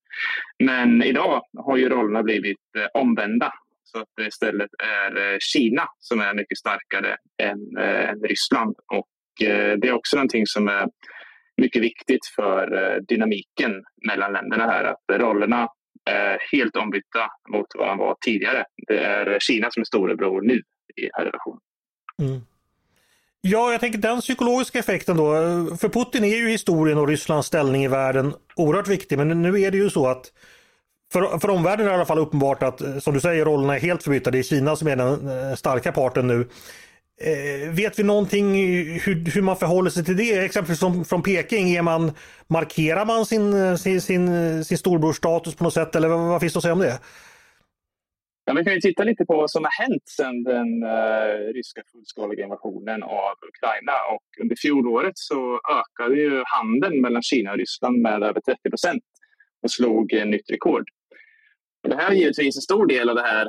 Men 0.63 1.03
idag 1.03 1.41
har 1.57 1.77
ju 1.77 1.89
rollerna 1.89 2.23
blivit 2.23 2.65
eh, 2.77 3.01
omvända 3.01 3.53
så 3.83 3.99
att 3.99 4.09
det 4.17 4.27
istället 4.27 4.69
är 5.03 5.33
eh, 5.33 5.37
Kina 5.39 5.87
som 5.99 6.19
är 6.19 6.33
mycket 6.33 6.57
starkare 6.57 7.17
än, 7.43 7.77
än 7.77 8.21
Ryssland. 8.23 8.75
Och 8.93 9.09
det 9.81 9.87
är 9.87 9.91
också 9.91 10.15
någonting 10.15 10.47
som 10.47 10.67
är 10.67 10.87
mycket 11.59 11.81
viktigt 11.81 12.25
för 12.35 12.73
eh, 12.73 12.97
dynamiken 13.07 13.83
mellan 14.07 14.33
länderna 14.33 14.65
här. 14.65 14.83
Att 14.83 15.19
rollerna 15.21 15.67
är 16.05 16.37
helt 16.51 16.75
ombytta 16.75 17.31
mot 17.49 17.67
vad 17.75 17.87
de 17.87 17.97
var 17.97 18.15
tidigare. 18.25 18.65
Det 18.87 18.99
är 18.99 19.37
Kina 19.39 19.71
som 19.71 19.81
är 19.81 19.85
storebror 19.85 20.41
nu 20.41 20.61
i 20.95 21.01
den 21.01 21.11
här 21.13 21.25
relationen. 21.25 21.59
Mm. 22.21 22.41
Ja, 23.41 23.71
jag 23.71 23.79
tänker 23.79 23.99
den 23.99 24.21
psykologiska 24.21 24.79
effekten 24.79 25.17
då. 25.17 25.31
För 25.81 25.89
Putin 25.89 26.23
är 26.23 26.37
ju 26.37 26.49
historien 26.49 26.97
och 26.97 27.07
Rysslands 27.07 27.47
ställning 27.47 27.83
i 27.83 27.87
världen 27.87 28.33
oerhört 28.55 28.87
viktig. 28.87 29.17
Men 29.17 29.41
nu 29.41 29.61
är 29.61 29.71
det 29.71 29.77
ju 29.77 29.89
så 29.89 30.07
att 30.07 30.31
för, 31.13 31.39
för 31.39 31.49
omvärlden 31.49 31.85
är 31.85 31.89
det 31.89 31.93
i 31.93 31.95
alla 31.95 32.05
fall 32.05 32.19
uppenbart 32.19 32.63
att, 32.63 32.81
eh, 32.81 32.97
som 32.99 33.13
du 33.13 33.21
säger, 33.21 33.45
rollerna 33.45 33.75
är 33.75 33.79
helt 33.79 34.03
förbytta. 34.03 34.31
Det 34.31 34.39
är 34.39 34.43
Kina 34.43 34.75
som 34.75 34.87
är 34.87 34.95
den 34.95 35.57
starka 35.57 35.91
parten 35.91 36.27
nu. 36.27 36.47
Eh, 37.21 37.69
vet 37.69 37.99
vi 37.99 38.03
någonting 38.03 38.53
hur, 38.99 39.31
hur 39.33 39.41
man 39.41 39.57
förhåller 39.57 39.89
sig 39.89 40.05
till 40.05 40.17
det? 40.17 40.45
Exempelvis 40.45 40.79
som, 40.79 41.05
från 41.05 41.23
Peking, 41.23 41.69
är 41.69 41.81
man, 41.81 42.11
markerar 42.47 43.05
man 43.05 43.25
sin, 43.25 43.53
eh, 43.53 43.75
sin, 43.75 44.01
sin, 44.01 44.27
eh, 44.27 44.61
sin 44.61 44.77
storebrorstatus 44.77 45.55
på 45.55 45.63
något 45.63 45.73
sätt 45.73 45.95
eller 45.95 46.07
vad, 46.07 46.19
vad 46.19 46.41
finns 46.41 46.53
det 46.53 46.57
att 46.57 46.63
säga 46.63 46.73
om 46.73 46.79
det? 46.79 46.99
Ja, 48.45 48.53
vi 48.53 48.63
kan 48.63 48.73
ju 48.73 48.79
titta 48.79 49.03
lite 49.03 49.25
på 49.25 49.35
vad 49.35 49.51
som 49.51 49.63
har 49.63 49.71
hänt 49.71 50.03
sedan 50.05 50.43
den 50.43 50.83
uh, 50.83 51.53
ryska 51.53 51.81
fullskaliga 51.91 52.43
invasionen 52.43 53.03
av 53.03 53.33
Ukraina. 53.47 53.93
Och 54.13 54.41
under 54.41 54.55
fjolåret 54.55 55.17
så 55.17 55.59
ökade 55.79 56.15
ju 56.15 56.43
handeln 56.45 57.01
mellan 57.01 57.21
Kina 57.21 57.51
och 57.51 57.57
Ryssland 57.57 58.01
med 58.01 58.23
över 58.23 58.41
30 58.41 58.69
procent 58.69 59.03
och 59.63 59.71
slog 59.71 60.13
uh, 60.13 60.25
nytt 60.25 60.49
rekord. 60.49 60.89
Och 61.83 61.89
det 61.89 61.95
här 61.95 62.11
är 62.11 62.15
givetvis 62.15 62.55
en 62.55 62.61
stor 62.61 62.85
del 62.85 63.09
av 63.09 63.15
det 63.15 63.21
här 63.21 63.47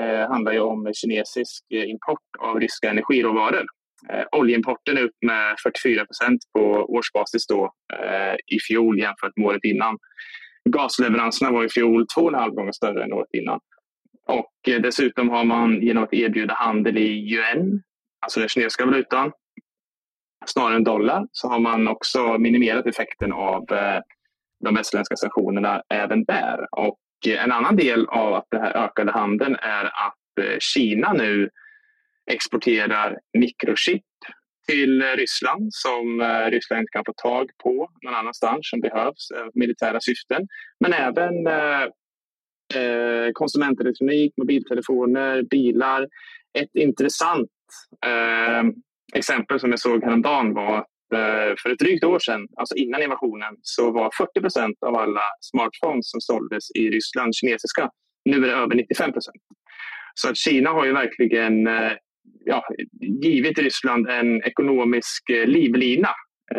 eh, 0.00 0.28
handlar 0.28 0.52
ju 0.52 0.60
om 0.60 0.90
kinesisk 0.94 1.64
eh, 1.74 1.90
import 1.90 2.28
av 2.38 2.60
ryska 2.60 2.90
energiråvaror. 2.90 3.66
Eh, 4.10 4.24
oljeimporten 4.32 4.96
är 4.98 5.02
upp 5.02 5.16
med 5.26 5.56
44 5.62 6.04
procent 6.04 6.40
på 6.52 6.60
årsbasis 6.88 7.46
då, 7.46 7.72
eh, 7.94 8.34
i 8.56 8.58
fjol 8.68 8.98
jämfört 8.98 9.36
med 9.36 9.46
året 9.46 9.64
innan. 9.64 9.98
Gasleveranserna 10.64 11.50
var 11.50 11.64
i 11.64 11.68
fjol 11.68 12.06
två 12.14 12.20
och 12.20 12.32
en 12.32 12.38
halv 12.38 12.54
gånger 12.54 12.72
större 12.72 13.04
än 13.04 13.12
året 13.12 13.30
innan. 13.32 13.60
Och 14.26 14.68
eh, 14.68 14.80
dessutom 14.80 15.28
har 15.28 15.44
man 15.44 15.82
genom 15.82 16.04
att 16.04 16.14
erbjuda 16.14 16.54
handel 16.54 16.98
i 16.98 17.32
yuan, 17.32 17.82
alltså 18.20 18.40
den 18.40 18.48
kinesiska 18.48 18.86
valutan, 18.86 19.32
snarare 20.46 20.76
än 20.76 20.84
dollar, 20.84 21.26
så 21.32 21.48
har 21.48 21.58
man 21.58 21.88
också 21.88 22.38
minimerat 22.38 22.86
effekten 22.86 23.32
av 23.32 23.72
eh, 23.72 24.00
de 24.64 24.74
västerländska 24.74 25.16
sanktionerna 25.16 25.82
även 25.88 26.24
där. 26.24 26.66
Och 26.70 26.98
en 27.26 27.52
annan 27.52 27.76
del 27.76 28.06
av 28.06 28.34
att 28.34 28.46
det 28.50 28.58
här 28.58 28.76
ökade 28.76 29.12
handeln 29.12 29.56
är 29.60 29.84
att 29.84 30.38
eh, 30.40 30.58
Kina 30.60 31.12
nu 31.12 31.50
exporterar 32.30 33.18
mikrochip 33.38 34.02
till 34.68 35.02
eh, 35.02 35.06
Ryssland 35.06 35.68
som 35.70 36.20
eh, 36.20 36.50
Ryssland 36.50 36.80
inte 36.80 36.92
kan 36.92 37.04
få 37.06 37.12
tag 37.12 37.50
på 37.62 37.90
någon 38.02 38.14
annanstans 38.14 38.70
som 38.70 38.80
behövs 38.80 39.28
militära 39.54 39.98
syften. 40.00 40.46
Men 40.80 40.92
även 40.92 41.32
konsumentelektronik, 43.32 44.32
mobiltelefoner, 44.36 45.42
bilar. 45.42 46.08
Ett 46.58 46.74
intressant 46.74 47.50
exempel 49.14 49.60
som 49.60 49.70
jag 49.70 49.80
såg 49.80 50.04
häromdagen 50.04 50.54
var 50.54 50.78
att 50.78 50.86
Eh, 51.12 51.54
för 51.62 51.70
ett 51.70 51.78
drygt 51.78 52.04
år 52.04 52.18
sedan, 52.18 52.48
alltså 52.56 52.74
innan 52.74 53.02
invasionen, 53.02 53.56
så 53.62 53.90
var 53.92 54.10
40 54.16 54.40
procent 54.40 54.76
av 54.86 54.96
alla 54.96 55.22
smartphones 55.40 56.10
som 56.10 56.20
såldes 56.20 56.70
i 56.74 56.90
Ryssland 56.90 57.34
kinesiska. 57.34 57.90
Nu 58.24 58.36
är 58.36 58.40
det 58.40 58.52
över 58.52 58.74
95 58.74 59.12
procent. 59.12 59.36
Så 60.14 60.28
att 60.28 60.36
Kina 60.36 60.70
har 60.70 60.84
ju 60.84 60.92
verkligen 60.92 61.66
eh, 61.66 61.92
ja, 62.44 62.64
givit 63.00 63.58
Ryssland 63.58 64.08
en 64.08 64.42
ekonomisk 64.42 65.30
eh, 65.30 65.46
livlina. 65.46 66.08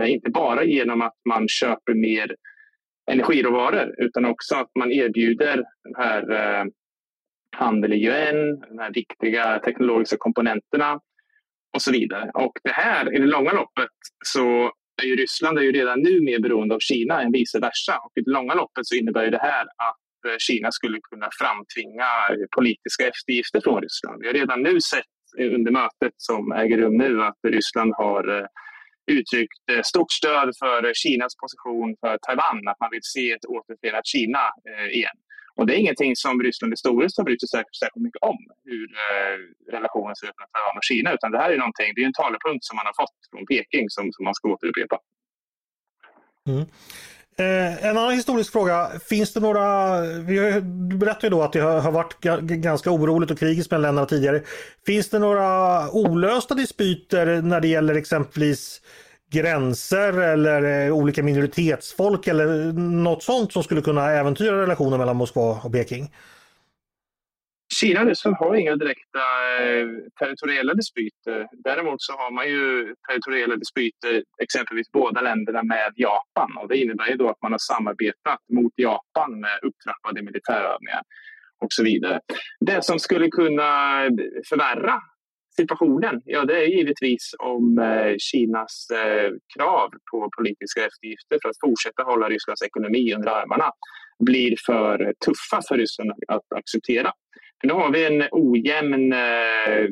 Inte 0.05 0.29
bara 0.29 0.63
genom 0.63 1.01
att 1.01 1.15
man 1.29 1.47
köper 1.47 1.93
mer 1.93 2.35
energiråvaror 3.11 3.95
utan 3.97 4.25
också 4.25 4.55
att 4.55 4.69
man 4.79 4.91
erbjuder 4.91 5.63
den 5.83 5.95
här 5.97 6.23
handel 7.55 7.93
i 7.93 8.05
yuan, 8.05 8.59
de 8.59 8.79
här 8.79 8.91
viktiga 8.93 9.59
teknologiska 9.59 10.17
komponenterna 10.19 10.99
och 11.73 11.81
så 11.81 11.91
vidare. 11.91 12.31
Och 12.33 12.53
det 12.63 12.73
här, 12.73 13.15
i 13.15 13.19
det 13.19 13.25
långa 13.25 13.51
loppet, 13.51 13.89
så 14.25 14.71
är 15.01 15.07
ju 15.07 15.15
Ryssland 15.15 15.57
är 15.57 15.62
ju 15.62 15.71
redan 15.71 16.01
nu 16.01 16.21
mer 16.21 16.39
beroende 16.39 16.75
av 16.75 16.79
Kina 16.79 17.21
än 17.21 17.31
vice 17.31 17.59
versa. 17.59 17.97
Och 17.97 18.12
i 18.15 18.21
det 18.21 18.31
långa 18.31 18.53
loppet 18.53 18.86
så 18.88 18.95
innebär 18.95 19.31
det 19.31 19.41
här 19.41 19.62
att 19.62 20.31
eh, 20.31 20.38
Kina 20.39 20.71
skulle 20.71 20.99
kunna 21.12 21.29
framtvinga 21.39 22.09
politiska 22.55 23.07
eftergifter 23.07 23.62
från 23.62 23.81
Ryssland. 23.81 24.21
Vi 24.21 24.27
har 24.27 24.33
redan 24.33 24.63
nu 24.63 24.81
sett 24.81 25.13
under 25.39 25.71
mötet 25.71 26.13
som 26.17 26.51
äger 26.51 26.77
rum 26.77 26.97
nu 26.97 27.23
att 27.23 27.39
Ryssland 27.47 27.93
har 27.97 28.39
eh, 28.39 28.45
uttryckt 29.12 29.63
eh, 29.71 29.81
stort 29.83 30.12
stöd 30.12 30.49
för 30.62 30.93
Kinas 30.93 31.33
position 31.43 31.95
för 32.01 32.17
Taiwan, 32.17 32.67
att 32.67 32.79
man 32.79 32.91
vill 32.91 33.07
se 33.15 33.31
ett 33.31 33.45
återförenat 33.45 34.07
Kina 34.07 34.43
igen. 34.91 35.17
Och 35.55 35.65
det 35.65 35.73
är 35.75 35.77
ingenting 35.77 36.15
som 36.15 36.43
Ryssland 36.43 36.73
historiskt 36.73 37.17
har 37.17 37.23
brytt 37.23 37.41
sig 37.41 37.49
särskilt, 37.49 37.75
särskilt 37.83 38.03
mycket 38.07 38.23
om, 38.31 38.39
hur 38.65 38.87
eh, 39.05 39.37
relationen 39.75 40.15
ser 40.15 40.27
ut 40.27 40.39
med 40.41 40.47
Taiwan 40.53 40.77
och 40.77 40.87
Kina. 40.89 41.13
Utan 41.13 41.31
det 41.31 41.39
här 41.43 41.51
är 41.51 41.57
någonting, 41.57 41.89
det 41.95 42.01
är 42.01 42.05
en 42.05 42.21
talepunkt 42.23 42.65
som 42.65 42.75
man 42.75 42.85
har 42.89 42.95
fått 43.01 43.17
från 43.31 43.45
Peking 43.45 43.85
som, 43.89 44.03
som 44.15 44.25
man 44.25 44.35
ska 44.35 44.43
återupprepa. 44.53 44.97
Mm. 46.49 46.65
Eh, 47.37 47.85
en 47.85 47.97
annan 47.97 48.13
historisk 48.13 48.51
fråga, 48.51 48.91
finns 49.09 49.33
det 49.33 49.39
några, 49.39 49.65
vi 50.01 50.37
har, 50.39 50.61
du 50.89 50.97
berättade 50.97 51.27
ju 51.27 51.29
då 51.29 51.41
att 51.41 51.53
det 51.53 51.59
har, 51.59 51.79
har 51.79 51.91
varit 51.91 52.19
ganska 52.63 52.91
oroligt 52.91 53.31
och 53.31 53.39
krigiskt 53.39 53.71
mellan 53.71 53.81
länderna 53.81 54.05
tidigare. 54.05 54.41
Finns 54.85 55.09
det 55.09 55.19
några 55.19 55.89
olösta 55.91 56.55
dispyter 56.55 57.41
när 57.41 57.61
det 57.61 57.67
gäller 57.67 57.95
exempelvis 57.95 58.81
gränser 59.33 60.21
eller 60.21 60.87
eh, 60.87 60.93
olika 60.93 61.23
minoritetsfolk 61.23 62.27
eller 62.27 62.73
något 63.03 63.23
sånt 63.23 63.53
som 63.53 63.63
skulle 63.63 63.81
kunna 63.81 64.11
äventyra 64.11 64.61
relationen 64.61 64.99
mellan 64.99 65.15
Moskva 65.15 65.61
och 65.63 65.71
Peking? 65.71 66.09
Kina 67.79 68.05
Ryssland 68.05 68.37
har 68.37 68.55
inga 68.55 68.75
direkta 68.75 69.23
eh, 69.61 69.87
territoriella 70.19 70.73
dispyter. 70.73 71.47
Däremot 71.51 72.01
så 72.01 72.13
har 72.13 72.31
man 72.31 72.47
ju 72.47 72.95
territoriella 73.09 73.55
dispyter, 73.55 74.23
exempelvis 74.43 74.91
båda 74.91 75.21
länderna 75.21 75.63
med 75.63 75.93
Japan. 75.95 76.57
Och 76.57 76.67
det 76.67 76.77
innebär 76.77 77.07
ju 77.07 77.15
då 77.15 77.29
att 77.29 77.41
man 77.41 77.51
har 77.51 77.59
samarbetat 77.59 78.39
mot 78.53 78.73
Japan 78.75 79.39
med 79.39 79.59
upptrappade 79.61 80.21
militärövningar 80.21 81.01
och 81.63 81.71
så 81.71 81.83
vidare. 81.83 82.19
Det 82.59 82.85
som 82.85 82.99
skulle 82.99 83.27
kunna 83.29 83.71
förvärra 84.49 85.01
situationen? 85.55 86.21
Ja, 86.25 86.45
det 86.45 86.57
är 86.57 86.67
givetvis 86.67 87.35
om 87.39 87.77
eh, 87.77 88.15
Kinas 88.17 88.87
eh, 88.91 89.31
krav 89.57 89.89
på 90.11 90.29
politiska 90.37 90.85
eftergifter 90.85 91.37
för 91.41 91.49
att 91.49 91.59
fortsätta 91.65 92.03
hålla 92.03 92.29
Rysslands 92.29 92.61
ekonomi 92.61 93.13
under 93.13 93.29
armarna 93.29 93.71
blir 94.19 94.55
för 94.65 95.13
tuffa 95.25 95.61
för 95.67 95.77
Ryssland 95.77 96.11
att 96.27 96.53
acceptera. 96.55 97.11
För 97.61 97.67
nu 97.67 97.73
har 97.73 97.91
vi 97.91 98.05
en 98.05 98.27
ojämn, 98.31 99.13
eh, 99.13 99.83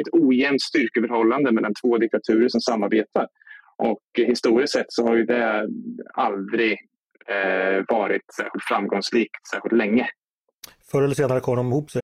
ett 0.00 0.08
ojämnt 0.12 0.62
styrkeförhållande 0.62 1.52
mellan 1.52 1.72
två 1.82 1.98
diktaturer 1.98 2.48
som 2.48 2.60
samarbetar. 2.60 3.26
Och 3.76 4.02
historiskt 4.16 4.72
sett 4.72 4.86
så 4.88 5.06
har 5.06 5.16
ju 5.16 5.24
det 5.24 5.68
aldrig 6.14 6.78
varit 7.88 8.22
särskilt 8.36 8.64
framgångsrikt 8.68 9.48
särskilt 9.52 9.76
länge. 9.76 10.08
Förr 10.90 11.02
eller 11.02 11.14
senare 11.14 11.40
kommer 11.40 11.56
de 11.56 11.68
ihop 11.72 11.90
sig. 11.90 12.03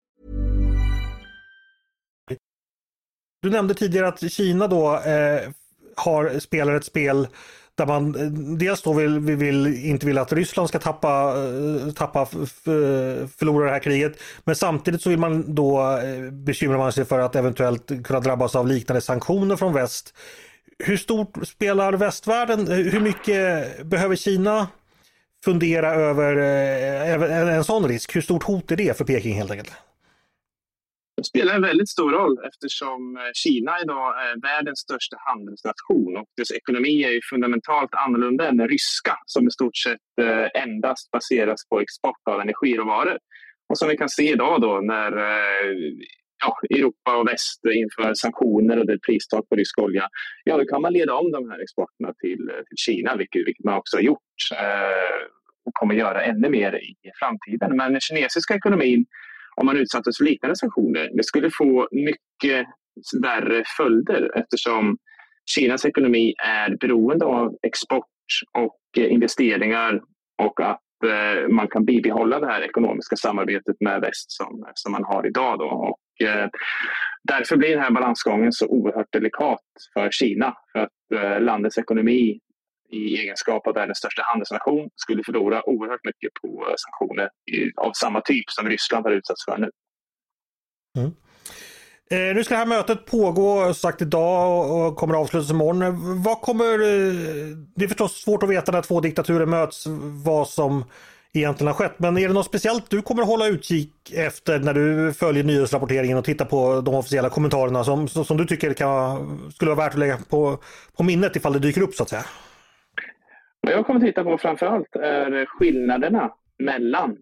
Du 3.41 3.49
nämnde 3.49 3.73
tidigare 3.73 4.07
att 4.07 4.31
Kina 4.31 4.67
då 4.67 4.95
eh, 4.95 5.49
har, 5.95 6.39
spelar 6.39 6.75
ett 6.75 6.85
spel 6.85 7.27
där 7.75 7.85
man 7.85 8.15
eh, 8.15 8.31
dels 8.57 8.81
då 8.81 8.93
vill, 8.93 9.19
vi 9.19 9.35
vill, 9.35 9.85
inte 9.85 10.05
vill 10.05 10.17
att 10.17 10.33
Ryssland 10.33 10.69
ska 10.69 10.79
tappa, 10.79 11.33
eh, 11.37 11.93
tappa 11.93 12.25
förlora 13.37 13.65
det 13.65 13.71
här 13.71 13.79
kriget. 13.79 14.13
Men 14.43 14.55
samtidigt 14.55 15.01
så 15.01 15.09
vill 15.09 15.19
man 15.19 15.55
då 15.55 15.97
eh, 15.97 16.31
bekymrar 16.31 16.77
man 16.77 16.91
sig 16.91 17.05
för 17.05 17.19
att 17.19 17.35
eventuellt 17.35 17.91
kunna 18.03 18.19
drabbas 18.19 18.55
av 18.55 18.67
liknande 18.67 19.01
sanktioner 19.01 19.55
från 19.55 19.73
väst. 19.73 20.13
Hur 20.79 20.97
stort 20.97 21.47
spelar 21.47 21.93
västvärlden? 21.93 22.67
Hur 22.67 22.99
mycket 22.99 23.83
behöver 23.85 24.15
Kina 24.15 24.67
fundera 25.43 25.93
över 25.93 26.35
en, 26.35 27.47
en 27.47 27.63
sån 27.63 27.87
risk? 27.87 28.15
Hur 28.15 28.21
stort 28.21 28.43
hot 28.43 28.71
är 28.71 28.75
det 28.75 28.97
för 28.97 29.05
Peking 29.05 29.35
helt 29.35 29.51
enkelt? 29.51 29.71
Det 31.21 31.25
spelar 31.25 31.55
en 31.55 31.61
väldigt 31.61 31.89
stor 31.89 32.11
roll 32.11 32.37
eftersom 32.49 33.17
eh, 33.17 33.31
Kina 33.33 33.81
idag 33.83 34.07
är 34.25 34.41
världens 34.41 34.79
största 34.79 35.17
handelsnation 35.29 36.17
och 36.17 36.27
dess 36.37 36.51
ekonomi 36.51 37.03
är 37.03 37.19
fundamentalt 37.29 37.93
annorlunda 37.93 38.47
än 38.47 38.57
den 38.57 38.67
ryska 38.67 39.15
som 39.25 39.47
i 39.47 39.51
stort 39.51 39.77
sett 39.77 40.07
eh, 40.21 40.63
endast 40.63 41.11
baseras 41.11 41.61
på 41.69 41.79
export 41.79 42.23
av 42.31 42.41
energiråvaror. 42.41 43.17
Och 43.69 43.77
som 43.77 43.87
vi 43.89 43.97
kan 43.97 44.09
se 44.09 44.31
idag 44.31 44.61
då 44.61 44.79
när 44.83 45.11
eh, 45.17 45.75
ja, 46.43 46.77
Europa 46.77 47.17
och 47.17 47.27
väst 47.27 47.61
inför 47.81 48.13
sanktioner 48.13 48.79
och 48.79 48.85
det 48.87 48.93
är 48.93 49.05
pristak 49.07 49.49
på 49.49 49.55
rysk 49.55 49.79
olja, 49.79 50.07
ja 50.43 50.57
då 50.57 50.65
kan 50.65 50.81
man 50.81 50.93
leda 50.93 51.13
om 51.13 51.31
de 51.31 51.49
här 51.49 51.59
exporterna 51.63 52.13
till, 52.21 52.43
till 52.67 52.77
Kina, 52.85 53.15
vilket, 53.15 53.47
vilket 53.47 53.65
man 53.65 53.77
också 53.77 53.97
har 53.97 54.01
gjort 54.01 54.39
och 55.65 55.73
kommer 55.73 55.95
göra 55.95 56.23
ännu 56.23 56.49
mer 56.49 56.75
i 56.75 56.95
framtiden. 57.19 57.77
Men 57.77 57.91
den 57.91 58.01
kinesiska 58.01 58.55
ekonomin 58.55 59.05
om 59.55 59.65
man 59.65 59.77
utsattes 59.77 60.17
för 60.17 60.25
liknande 60.25 60.55
sanktioner. 60.55 61.09
Det 61.13 61.23
skulle 61.23 61.49
få 61.57 61.87
mycket 61.91 62.67
värre 63.21 63.63
följder 63.77 64.31
eftersom 64.35 64.97
Kinas 65.55 65.85
ekonomi 65.85 66.33
är 66.37 66.77
beroende 66.77 67.25
av 67.25 67.55
export 67.67 68.05
och 68.57 68.79
eh, 68.97 69.11
investeringar 69.11 70.01
och 70.43 70.61
att 70.61 70.79
eh, 71.05 71.49
man 71.49 71.67
kan 71.67 71.85
bibehålla 71.85 72.39
det 72.39 72.47
här 72.47 72.61
ekonomiska 72.61 73.15
samarbetet 73.15 73.75
med 73.79 74.01
väst 74.01 74.31
som, 74.31 74.65
som 74.73 74.91
man 74.91 75.03
har 75.03 75.27
idag. 75.27 75.59
Då. 75.59 75.65
Och, 75.65 76.27
eh, 76.27 76.49
därför 77.23 77.57
blir 77.57 77.69
den 77.69 77.79
här 77.79 77.91
balansgången 77.91 78.51
så 78.51 78.67
oerhört 78.67 79.11
delikat 79.11 79.59
för 79.93 80.09
Kina. 80.11 80.53
För 80.71 80.79
att 80.79 81.23
eh, 81.23 81.41
landets 81.41 81.77
ekonomi 81.77 82.39
i 82.91 83.17
egenskap 83.17 83.67
av 83.67 83.73
världens 83.73 83.97
största 83.97 84.21
handelsnation 84.25 84.89
skulle 84.95 85.23
förlora 85.23 85.69
oerhört 85.69 86.03
mycket 86.03 86.33
på 86.41 86.47
eh, 86.47 86.75
sanktioner 86.77 87.29
av 87.77 87.91
samma 87.93 88.21
typ 88.21 88.49
som 88.49 88.69
Ryssland 88.69 89.05
har 89.05 89.11
utsatts 89.11 89.45
för 89.45 89.57
nu. 89.57 89.69
Mm. 90.97 91.11
Eh, 92.11 92.35
nu 92.35 92.43
ska 92.43 92.53
det 92.53 92.59
här 92.59 92.65
mötet 92.65 93.05
pågå 93.05 93.63
som 93.63 93.73
sagt 93.73 94.01
idag 94.01 94.71
och 94.71 94.95
kommer 94.95 95.15
avslutas 95.15 95.51
imorgon. 95.51 96.23
Vad 96.23 96.41
kommer, 96.41 96.73
eh, 96.73 97.57
det 97.75 97.83
är 97.83 97.87
förstås 97.87 98.21
svårt 98.21 98.43
att 98.43 98.49
veta 98.49 98.71
när 98.71 98.81
två 98.81 98.99
diktaturer 98.99 99.45
möts 99.45 99.83
vad 100.25 100.47
som 100.47 100.83
egentligen 101.33 101.67
har 101.67 101.73
skett. 101.73 101.95
Men 101.97 102.17
är 102.17 102.27
det 102.27 102.33
något 102.33 102.45
speciellt 102.45 102.89
du 102.89 103.01
kommer 103.01 103.21
att 103.21 103.27
hålla 103.27 103.47
utkik 103.47 104.11
efter 104.13 104.59
när 104.59 104.73
du 104.73 105.13
följer 105.13 105.43
nyhetsrapporteringen 105.43 106.17
och 106.17 106.25
tittar 106.25 106.45
på 106.45 106.81
de 106.81 106.95
officiella 106.95 107.29
kommentarerna 107.29 107.83
som, 107.83 108.07
som 108.07 108.37
du 108.37 108.45
tycker 108.45 108.73
kan, 108.73 109.51
skulle 109.55 109.71
vara 109.71 109.85
värt 109.85 109.93
att 109.93 109.99
lägga 109.99 110.17
på, 110.29 110.59
på 110.97 111.03
minnet 111.03 111.35
ifall 111.35 111.53
det 111.53 111.59
dyker 111.59 111.81
upp 111.81 111.95
så 111.95 112.03
att 112.03 112.09
säga? 112.09 112.25
Vad 113.61 113.73
jag 113.73 113.85
kommer 113.85 113.99
att 113.99 114.05
titta 114.05 114.23
på 114.23 114.37
framför 114.37 114.65
allt 114.65 114.95
är 114.95 115.45
skillnaderna 115.45 116.33
mellan 116.63 117.17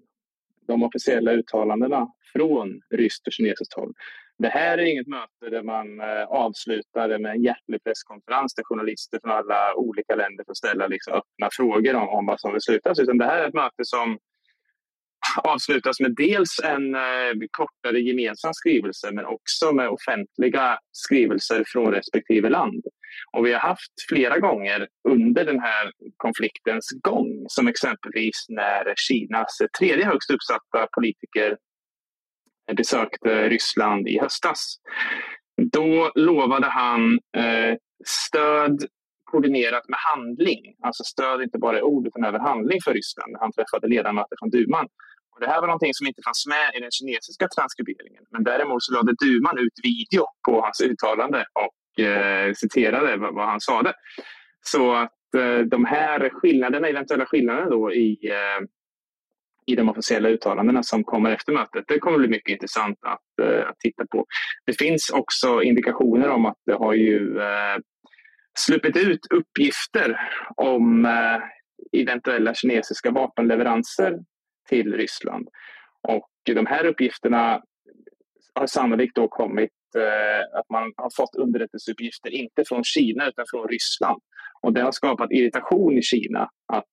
de 0.67 0.83
officiella 0.83 1.31
uttalandena 1.31 2.07
från 2.33 2.81
ryskt 2.89 3.27
och 3.27 3.33
kinesiskt 3.33 3.73
håll. 3.73 3.93
Det 4.37 4.47
här 4.47 4.77
är 4.77 4.85
inget 4.85 5.07
möte 5.07 5.49
där 5.49 5.63
man 5.63 5.99
eh, 5.99 6.23
avslutar 6.23 7.19
med 7.19 7.31
en 7.31 7.43
hjärtlig 7.43 7.83
presskonferens 7.83 8.53
där 8.55 8.63
journalister 8.63 9.19
från 9.21 9.31
alla 9.31 9.75
olika 9.75 10.15
länder 10.15 10.43
får 10.47 10.53
ställa 10.53 10.87
liksom 10.87 11.13
öppna 11.13 11.49
frågor 11.51 11.95
om, 11.95 12.09
om 12.09 12.25
vad 12.25 12.39
som 12.39 12.53
beslutas. 12.53 12.99
Utan 12.99 13.17
det 13.17 13.25
här 13.25 13.43
är 13.43 13.47
ett 13.47 13.53
möte 13.53 13.85
som 13.85 14.17
avslutas 15.43 15.99
med 15.99 16.15
dels 16.15 16.59
en 16.63 16.95
eh, 16.95 17.47
kortare 17.51 17.99
gemensam 17.99 18.53
skrivelse 18.53 19.11
men 19.11 19.25
också 19.25 19.71
med 19.71 19.89
offentliga 19.89 20.79
skrivelser 20.91 21.63
från 21.67 21.93
respektive 21.93 22.49
land. 22.49 22.83
Och 23.37 23.45
vi 23.45 23.53
har 23.53 23.59
haft 23.59 23.93
flera 24.09 24.39
gånger 24.39 24.87
under 25.09 25.45
den 25.45 25.59
här 25.59 25.91
konfliktens 26.17 26.89
gång 27.03 27.45
som 27.47 27.67
exempelvis 27.67 28.45
när 28.49 28.93
Kinas 28.95 29.57
tredje 29.79 30.05
högst 30.05 30.31
uppsatta 30.31 30.87
politiker 30.95 31.57
besökte 32.77 33.49
Ryssland 33.49 34.07
i 34.07 34.19
höstas. 34.19 34.75
Då 35.71 36.11
lovade 36.15 36.67
han 36.67 37.19
eh, 37.37 37.75
stöd 38.05 38.85
koordinerat 39.31 39.89
med 39.89 39.99
handling, 39.99 40.75
alltså 40.83 41.03
stöd 41.03 41.41
inte 41.41 41.57
bara 41.57 41.79
i 41.79 41.81
ord 41.81 42.07
utan 42.07 42.23
även 42.23 42.41
handling 42.41 42.79
för 42.83 42.93
Ryssland 42.93 43.37
han 43.39 43.51
träffade 43.51 43.87
ledamöter 43.87 44.35
från 44.39 44.49
duman. 44.49 44.87
Och 45.33 45.39
det 45.41 45.47
här 45.47 45.61
var 45.61 45.67
någonting 45.67 45.93
som 45.93 46.07
inte 46.07 46.21
fanns 46.27 46.45
med 46.47 46.67
i 46.75 46.79
den 46.79 46.91
kinesiska 46.91 47.47
transkriberingen. 47.55 48.23
Men 48.33 48.43
däremot 48.43 48.83
så 48.83 48.93
lade 48.93 49.13
duman 49.25 49.57
ut 49.57 49.77
video 49.83 50.23
på 50.47 50.61
hans 50.61 50.81
uttalande 50.81 51.45
och 51.61 51.73
eh, 51.97 52.53
citerade 52.53 53.17
vad, 53.17 53.35
vad 53.35 53.47
han 53.47 53.61
sade. 53.61 53.93
Så 54.61 54.93
att 54.93 55.35
eh, 55.37 55.59
de 55.59 55.85
här 55.85 56.29
skillnaderna, 56.29 56.87
eventuella 56.87 57.25
skillnaderna 57.25 57.69
då 57.69 57.93
i, 57.93 58.19
eh, 58.29 58.65
i 59.65 59.75
de 59.75 59.89
officiella 59.89 60.29
uttalandena 60.29 60.83
som 60.83 61.03
kommer 61.03 61.31
efter 61.31 61.53
mötet, 61.53 61.85
det 61.87 61.99
kommer 61.99 62.17
bli 62.17 62.27
mycket 62.27 62.53
intressant 62.53 62.97
att, 63.01 63.45
eh, 63.47 63.69
att 63.69 63.79
titta 63.79 64.05
på. 64.05 64.25
Det 64.65 64.73
finns 64.73 65.09
också 65.09 65.63
indikationer 65.63 66.29
om 66.29 66.45
att 66.45 66.57
det 66.65 66.73
har 66.73 66.93
ju 66.93 67.39
eh, 67.39 67.77
sluppit 68.59 68.97
ut 68.97 69.19
uppgifter 69.33 70.19
om 70.55 71.05
eh, 71.05 71.41
eventuella 72.01 72.53
kinesiska 72.53 73.11
vapenleveranser 73.11 74.19
till 74.69 74.93
Ryssland. 74.93 75.47
Och 76.07 76.29
de 76.45 76.65
här 76.65 76.85
uppgifterna 76.85 77.61
har 78.55 78.67
sannolikt 78.67 79.15
då 79.15 79.27
kommit 79.27 79.69
eh, 79.95 80.59
att 80.59 80.69
man 80.69 80.93
har 80.97 81.09
fått 81.15 81.35
underrättelseuppgifter 81.35 82.29
inte 82.29 82.63
från 82.67 82.83
Kina 82.83 83.27
utan 83.27 83.45
från 83.51 83.67
Ryssland. 83.67 84.21
Och 84.61 84.73
det 84.73 84.81
har 84.81 84.91
skapat 84.91 85.31
irritation 85.31 85.97
i 85.97 86.01
Kina 86.01 86.49
att 86.73 86.85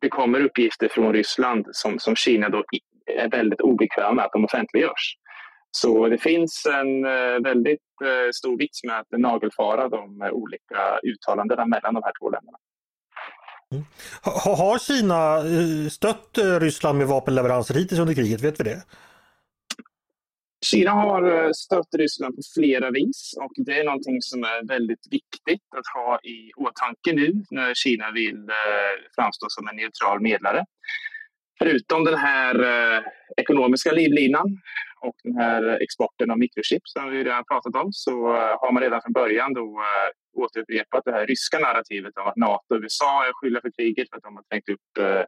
det 0.00 0.08
kommer 0.08 0.40
uppgifter 0.40 0.88
från 0.88 1.12
Ryssland 1.12 1.66
som, 1.72 1.98
som 1.98 2.16
Kina 2.16 2.48
då 2.48 2.64
är 3.06 3.30
väldigt 3.30 3.60
obekväma 3.60 4.12
med 4.12 4.24
att 4.24 4.32
de 4.32 4.44
offentliggörs. 4.44 5.16
Så 5.70 6.08
det 6.08 6.18
finns 6.18 6.66
en 6.66 7.04
eh, 7.04 7.42
väldigt 7.44 7.80
eh, 8.04 8.30
stor 8.34 8.58
vits 8.58 8.84
med 8.84 8.98
att 8.98 9.06
nagelfara 9.18 9.88
de 9.88 10.22
eh, 10.22 10.30
olika 10.30 10.98
uttalandena 11.02 11.66
mellan 11.66 11.94
de 11.94 12.02
här 12.04 12.12
två 12.20 12.30
länderna. 12.30 12.58
Mm. 13.72 13.84
Har 14.58 14.78
Kina 14.78 15.36
eh, 15.38 15.88
stött 15.90 16.38
eh, 16.38 16.60
Ryssland 16.60 16.98
med 16.98 17.06
vapenleveranser 17.06 17.74
hittills 17.74 18.00
under 18.00 18.14
kriget? 18.14 18.40
Vet 18.40 18.60
vi 18.60 18.64
det? 18.64 18.82
Kina 20.64 20.90
har 20.90 21.44
eh, 21.44 21.50
stött 21.52 21.94
Ryssland 21.98 22.36
på 22.36 22.42
flera 22.54 22.90
vis 22.90 23.34
och 23.42 23.52
det 23.56 23.80
är 23.80 23.84
någonting 23.84 24.22
som 24.22 24.44
är 24.44 24.68
väldigt 24.68 25.06
viktigt 25.10 25.68
att 25.76 25.86
ha 25.94 26.18
i 26.18 26.52
åtanke 26.56 27.12
nu 27.12 27.32
när 27.50 27.74
Kina 27.74 28.10
vill 28.10 28.48
eh, 28.48 28.94
framstå 29.16 29.46
som 29.48 29.68
en 29.68 29.76
neutral 29.76 30.20
medlare. 30.20 30.64
Förutom 31.58 32.04
den 32.04 32.18
här 32.18 32.54
eh, 32.62 33.02
ekonomiska 33.36 33.92
livlinan 33.92 34.58
och 35.00 35.16
den 35.24 35.36
här 35.36 35.62
exporten 35.82 36.30
av 36.30 36.38
mikrochips 36.38 36.92
som 36.92 37.10
vi 37.10 37.24
redan 37.24 37.44
pratat 37.44 37.74
om 37.82 37.92
så 37.92 38.36
eh, 38.36 38.54
har 38.60 38.72
man 38.72 38.82
redan 38.82 39.00
från 39.02 39.12
början 39.12 39.52
då 39.52 39.66
eh, 39.80 40.42
återupprepat 40.42 41.04
det 41.04 41.12
här 41.12 41.26
ryska 41.26 41.58
narrativet 41.58 42.18
om 42.18 42.26
att 42.26 42.36
Nato 42.36 42.74
och 42.74 42.80
USA 42.82 43.26
är 43.26 43.32
skyldiga 43.32 43.60
för 43.60 43.70
kriget 43.78 44.08
för 44.10 44.16
att 44.16 44.22
de 44.22 44.36
har 44.36 44.42
trängt 44.42 44.68
upp 44.68 44.90
eh, 44.98 45.24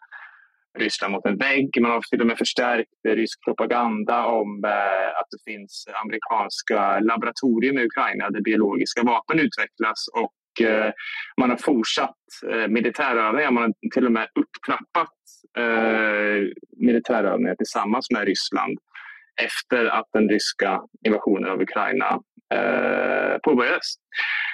Ryssland 0.79 1.13
mot 1.13 1.27
en 1.27 1.37
vägg. 1.37 1.81
Man 1.81 1.91
har 1.91 2.01
till 2.01 2.21
och 2.21 2.27
med 2.27 2.39
förstärkt 2.39 2.91
rysk 3.09 3.45
propaganda 3.45 4.27
om 4.27 4.65
eh, 4.65 5.09
att 5.21 5.27
det 5.31 5.53
finns 5.53 5.89
amerikanska 6.05 7.01
laboratorier 7.01 7.81
i 7.81 7.87
Ukraina 7.87 8.31
där 8.31 8.41
biologiska 8.41 9.03
vapen 9.03 9.39
utvecklas 9.39 10.09
och 10.15 10.67
eh, 10.67 10.93
man 11.41 11.51
har 11.51 11.57
fortsatt 11.57 12.17
eh, 12.53 12.69
militärövningar. 12.69 13.51
Man 13.51 13.63
har 13.63 13.91
till 13.95 14.07
och 14.07 14.13
med 14.13 14.29
upptrappat 14.35 15.11
militärövningar 16.77 17.55
tillsammans 17.55 18.11
med 18.11 18.25
Ryssland 18.25 18.79
efter 19.43 19.87
att 19.87 20.07
den 20.13 20.29
ryska 20.29 20.81
invasionen 21.07 21.51
av 21.51 21.61
Ukraina 21.61 22.21
eh, 22.55 23.39
påbörjades. 23.43 23.95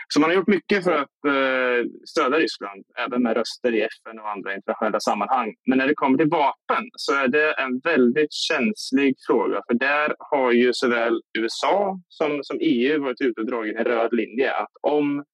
Så 0.09 0.21
man 0.21 0.31
har 0.31 0.37
gjort 0.37 0.49
mycket 0.49 0.85
för 0.85 0.93
att 0.93 1.25
eh, 1.27 1.91
stödja 2.07 2.39
Ryssland, 2.39 2.85
även 2.99 3.23
med 3.23 3.37
röster 3.37 3.75
i 3.75 3.81
FN 3.81 4.19
och 4.19 4.31
andra 4.31 4.55
internationella 4.55 5.01
sammanhang. 5.01 5.55
Men 5.67 5.79
när 5.79 5.87
det 5.87 5.95
kommer 5.95 6.19
till 6.19 6.29
vapen 6.29 6.85
så 6.97 7.15
är 7.15 7.29
det 7.29 7.53
en 7.53 7.79
väldigt 7.79 8.33
känslig 8.33 9.17
fråga. 9.27 9.61
För 9.67 9.75
där 9.75 10.15
har 10.19 10.53
ju 10.53 10.73
såväl 10.73 11.21
USA 11.39 12.01
som, 12.09 12.41
som 12.43 12.59
EU 12.61 13.03
varit 13.03 13.21
ute 13.21 13.41
och 13.41 13.47
dragit 13.47 13.77
en 13.77 13.85
röd 13.85 14.13
linje. 14.13 14.53
Att 14.53 14.73
om 14.83 15.25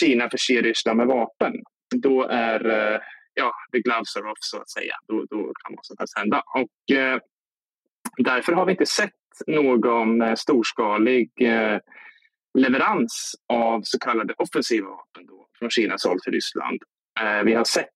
Kina 0.00 0.30
förser 0.30 0.62
Ryssland 0.62 0.96
med 0.96 1.06
vapen, 1.06 1.52
då 1.94 2.22
är 2.30 2.66
eh, 2.66 3.00
ja, 3.34 3.52
the 3.72 3.80
gloves 3.80 4.16
are 4.16 4.30
off 4.30 4.38
så 4.40 4.60
att 4.60 4.70
säga. 4.70 4.94
Då, 5.08 5.24
då 5.30 5.36
kan 5.36 5.76
vad 5.76 5.86
som 5.86 5.96
helst 5.98 6.18
hända. 6.18 6.42
Och, 6.54 6.96
eh, 6.96 7.18
Därför 8.16 8.52
har 8.52 8.66
vi 8.66 8.72
inte 8.72 8.86
sett 8.86 9.10
någon 9.46 10.22
eh, 10.22 10.34
storskalig 10.34 11.30
eh, 11.40 11.78
leverans 12.58 13.34
av 13.48 13.80
så 13.84 13.98
kallade 13.98 14.34
offensiva 14.38 14.88
vapen 14.88 15.26
då, 15.26 15.46
från 15.58 15.70
Kinas 15.70 16.04
håll 16.04 16.20
till 16.20 16.32
Ryssland. 16.32 16.78
Eh, 17.20 17.42
vi 17.44 17.54
har 17.54 17.64
sett, 17.64 17.88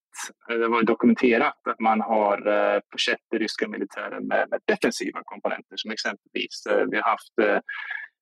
det 0.48 0.54
har 0.54 0.68
varit 0.68 0.86
dokumenterat, 0.86 1.66
att 1.68 1.80
man 1.80 2.00
har 2.00 2.38
försett 2.92 3.20
den 3.30 3.40
ryska 3.40 3.68
militären 3.68 4.26
med, 4.26 4.48
med, 4.50 4.60
defensiva 4.64 5.20
komponenter 5.24 5.76
som 5.76 5.90
exempelvis 5.90 6.62
vi 6.90 6.96
har 6.96 7.10
haft 7.10 7.62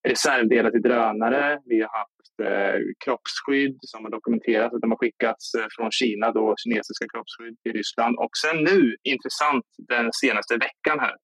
reservdelar 0.08 0.70
till 0.70 0.82
drönare, 0.82 1.60
vi 1.64 1.80
har 1.80 1.98
haft 1.98 2.26
eh, 2.42 2.80
kroppsskydd 3.04 3.78
som 3.80 4.04
har 4.04 4.10
dokumenterat 4.10 4.74
att 4.74 4.80
de 4.80 4.90
har 4.90 4.98
skickats 4.98 5.52
från 5.76 5.90
Kina, 5.90 6.32
då, 6.32 6.54
kinesiska 6.58 7.06
kroppsskydd 7.12 7.56
till 7.62 7.72
Ryssland. 7.72 8.18
Och 8.18 8.30
sen 8.42 8.56
nu, 8.64 8.96
intressant, 9.02 9.64
den 9.78 10.10
senaste 10.12 10.54
veckan 10.56 10.98
här, 11.00 11.16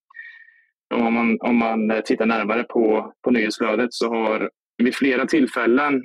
om 0.93 1.15
man, 1.15 1.39
om 1.41 1.57
man 1.57 2.03
tittar 2.05 2.27
närmare 2.27 2.65
på, 2.65 3.13
på 3.25 3.31
nyhetsflödet 3.31 3.93
så 3.93 4.09
har 4.09 4.51
vid 4.83 4.95
flera 4.95 5.27
tillfällen 5.27 6.03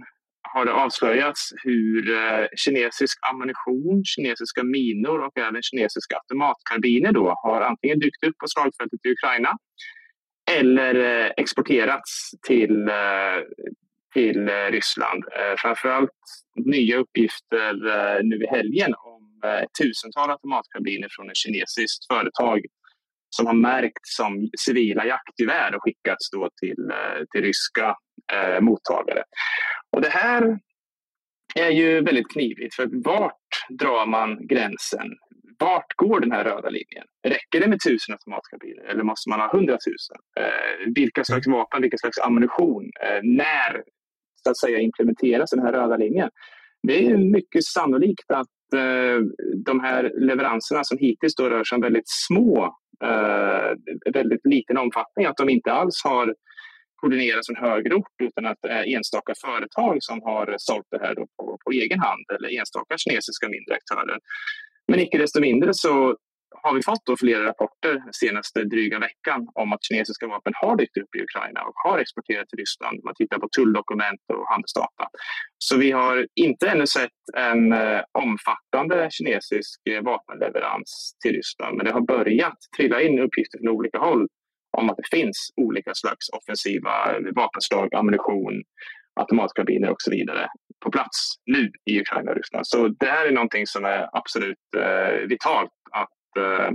har 0.54 0.66
det 0.66 0.74
avslöjats 0.74 1.54
hur 1.64 2.16
eh, 2.16 2.46
kinesisk 2.56 3.20
ammunition, 3.32 4.04
kinesiska 4.06 4.64
minor 4.64 5.20
och 5.20 5.38
även 5.38 5.62
kinesiska 5.62 6.16
automatkarbiner 6.16 7.12
då 7.12 7.34
har 7.44 7.62
antingen 7.62 8.00
dykt 8.00 8.24
upp 8.28 8.38
på 8.38 8.48
slagfältet 8.48 9.00
i 9.06 9.10
Ukraina 9.10 9.58
eller 10.52 10.96
eh, 10.96 11.32
exporterats 11.38 12.32
till, 12.48 12.88
eh, 12.88 13.40
till 14.14 14.50
eh, 14.50 14.72
Ryssland. 14.72 15.24
Eh, 15.24 15.56
framförallt 15.58 16.20
nya 16.56 16.98
uppgifter 16.98 17.88
eh, 17.88 18.24
nu 18.24 18.36
i 18.44 18.48
helgen 18.48 18.94
om 18.98 19.24
tusentals 19.82 20.30
automatkarbiner 20.30 21.08
från 21.12 21.30
ett 21.30 21.38
kinesiskt 21.38 22.08
företag 22.08 22.62
som 23.30 23.48
har 23.48 23.54
märkts 23.54 24.16
som 24.16 24.50
civila 24.66 25.06
jaktgevär 25.06 25.76
och 25.76 25.84
skickats 25.84 26.32
då 26.32 26.50
till, 26.62 26.92
eh, 26.92 27.24
till 27.32 27.42
ryska 27.42 27.96
eh, 28.34 28.62
mottagare. 28.62 29.24
Och 29.92 30.02
det 30.02 30.10
här 30.10 30.60
är 31.56 31.70
ju 31.70 32.02
väldigt 32.02 32.32
knivigt, 32.32 32.76
för 32.76 32.90
vart 32.92 33.34
drar 33.70 34.06
man 34.06 34.48
gränsen? 34.48 35.08
Vart 35.60 35.94
går 35.96 36.20
den 36.20 36.32
här 36.32 36.44
röda 36.44 36.70
linjen? 36.70 37.06
Räcker 37.28 37.60
det 37.60 37.68
med 37.68 37.80
tusen 37.88 38.14
automatkarbiner 38.14 38.84
eller 38.84 39.04
måste 39.04 39.30
man 39.30 39.40
ha 39.40 39.52
hundratusen? 39.52 40.18
Eh, 40.40 40.94
vilka 40.96 41.24
slags 41.24 41.48
vapen, 41.48 41.82
vilka 41.82 41.98
slags 41.98 42.20
ammunition? 42.20 42.92
Eh, 43.02 43.20
när 43.24 43.84
så 44.44 44.50
att 44.50 44.58
säga 44.58 44.80
implementeras 44.80 45.50
den 45.50 45.60
här 45.60 45.74
röda 45.74 45.98
linjen? 45.98 46.30
Det 46.84 47.06
är 47.06 47.18
mycket 47.18 47.64
sannolikt 47.64 48.32
att 48.32 48.74
eh, 48.74 49.20
de 49.66 49.80
här 49.80 50.12
leveranserna 50.20 50.84
som 50.84 50.98
hittills 50.98 51.36
då 51.36 51.50
rör 51.50 51.64
sig 51.64 51.76
om 51.76 51.82
väldigt 51.82 52.10
små 52.28 52.78
eh, 53.04 54.12
väldigt 54.14 54.46
liten 54.46 54.78
omfattning. 54.78 55.26
Att 55.26 55.38
de 55.38 55.50
inte 55.50 55.72
alls 55.72 56.02
har 56.04 56.36
koordinerats 56.96 57.48
från 57.48 57.70
högre 57.70 57.96
ort 57.96 58.22
utan 58.24 58.46
att 58.46 58.58
det 58.62 58.70
är 58.70 58.96
enstaka 58.96 59.34
företag 59.46 59.98
som 60.00 60.22
har 60.22 60.56
sålt 60.58 60.88
det 60.92 61.00
här 61.00 61.16
på, 61.16 61.58
på 61.66 61.72
egen 61.72 62.00
hand 62.00 62.26
eller 62.36 62.60
enstaka 62.60 62.98
kinesiska 62.98 63.50
mindre 63.50 63.76
aktörer. 63.76 64.20
Men 64.88 65.00
icke 65.00 65.18
desto 65.18 65.40
mindre 65.40 65.74
så 65.74 66.18
har 66.68 66.76
vi 66.76 66.84
fått 66.84 67.06
då 67.06 67.18
flera 67.18 67.44
rapporter 67.46 68.04
senaste 68.12 68.64
dryga 68.64 69.00
veckan 69.00 69.48
om 69.54 69.74
att 69.74 69.84
kinesiska 69.84 70.28
vapen 70.28 70.54
har 70.56 70.76
dykt 70.78 70.98
upp 70.98 71.16
i 71.16 71.22
Ukraina 71.22 71.62
och 71.62 71.74
har 71.76 72.00
exporterats 72.00 72.50
till 72.50 72.60
Ryssland. 72.60 73.00
Man 73.04 73.16
tittar 73.16 73.40
på 73.40 73.48
tulldokument 73.58 74.22
och 74.34 74.48
handelsdata. 74.52 75.04
Så 75.58 75.78
vi 75.78 75.92
har 75.92 76.28
inte 76.36 76.70
ännu 76.70 76.88
sett 76.88 77.20
en 77.38 77.74
eh, 77.74 78.02
omfattande 78.12 79.08
kinesisk 79.12 79.82
eh, 79.90 80.02
vapenleverans 80.04 81.18
till 81.22 81.34
Ryssland, 81.36 81.78
men 81.78 81.86
det 81.86 81.92
har 81.92 82.02
börjat 82.02 82.58
trilla 82.78 83.02
in 83.02 83.20
uppgifter 83.20 83.58
från 83.60 83.76
olika 83.78 84.00
håll 84.00 84.28
om 84.78 84.90
att 84.90 84.98
det 84.98 85.18
finns 85.18 85.54
olika 85.56 85.92
slags 85.94 86.30
offensiva 86.30 86.94
eh, 87.12 87.20
vapenslag, 87.36 87.96
ammunition, 87.96 88.64
automatkarbiner 89.20 89.90
och 89.90 90.02
så 90.02 90.12
vidare 90.12 90.48
på 90.84 90.92
plats 90.92 91.36
nu 91.46 91.72
i 91.86 92.00
Ukraina 92.02 92.32
och 92.32 92.38
Ryssland. 92.38 92.68
Så 92.68 92.88
det 92.88 93.06
här 93.06 93.26
är 93.28 93.32
någonting 93.32 93.68
som 93.68 93.86
är 93.86 94.10
absolut 94.18 94.66
eh, 94.78 95.28
vitalt 95.28 95.72
att, 95.92 96.10
Eh, 96.38 96.72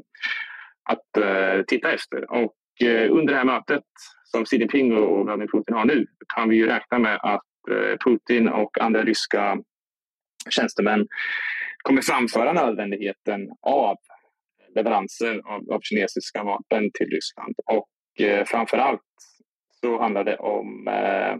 att 0.84 1.16
eh, 1.16 1.62
titta 1.66 1.92
efter. 1.92 2.30
Och 2.30 2.54
eh, 2.84 3.12
under 3.12 3.32
det 3.32 3.38
här 3.38 3.44
mötet 3.44 3.84
som 4.24 4.44
Xi 4.44 4.56
Jinping 4.56 4.96
och 4.96 5.24
Vladimir 5.24 5.48
Putin 5.52 5.74
har 5.74 5.84
nu 5.84 6.06
kan 6.34 6.48
vi 6.48 6.56
ju 6.56 6.66
räkna 6.66 6.98
med 6.98 7.18
att 7.22 7.42
Putin 8.04 8.48
och 8.48 8.80
andra 8.80 9.02
ryska 9.02 9.58
tjänstemän 10.50 11.06
kommer 11.82 12.02
framföra 12.02 12.52
nödvändigheten 12.52 13.48
av 13.60 13.96
leveranser 14.74 15.40
av, 15.44 15.72
av 15.72 15.80
kinesiska 15.82 16.42
vapen 16.42 16.90
till 16.94 17.06
Ryssland. 17.06 17.54
Och 17.66 18.20
eh, 18.26 18.44
framför 18.44 18.78
allt 18.78 19.00
så 19.80 20.00
handlar 20.00 20.24
det 20.24 20.36
om 20.36 20.88
eh, 20.88 21.36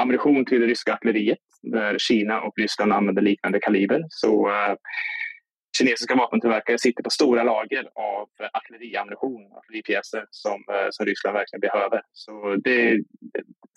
ammunition 0.00 0.44
till 0.44 0.60
det 0.60 0.66
ryska 0.66 0.94
artilleriet 0.94 1.38
där 1.62 1.98
Kina 1.98 2.40
och 2.40 2.52
Ryssland 2.56 2.92
använder 2.92 3.22
liknande 3.22 3.60
kaliber. 3.60 4.02
Så 4.08 4.48
eh, 4.48 4.74
kinesiska 5.78 6.14
vapentillverkare 6.14 6.78
sitter 6.78 7.02
på 7.02 7.10
stora 7.10 7.42
lager 7.42 7.84
av 7.94 8.28
artilleriammunition, 8.52 9.52
artilleripjäser 9.52 10.26
som, 10.30 10.64
eh, 10.72 10.88
som 10.90 11.06
Ryssland 11.06 11.34
verkligen 11.34 11.60
behöver. 11.60 12.02
Så 12.12 12.56
det 12.64 12.90
är 12.90 13.00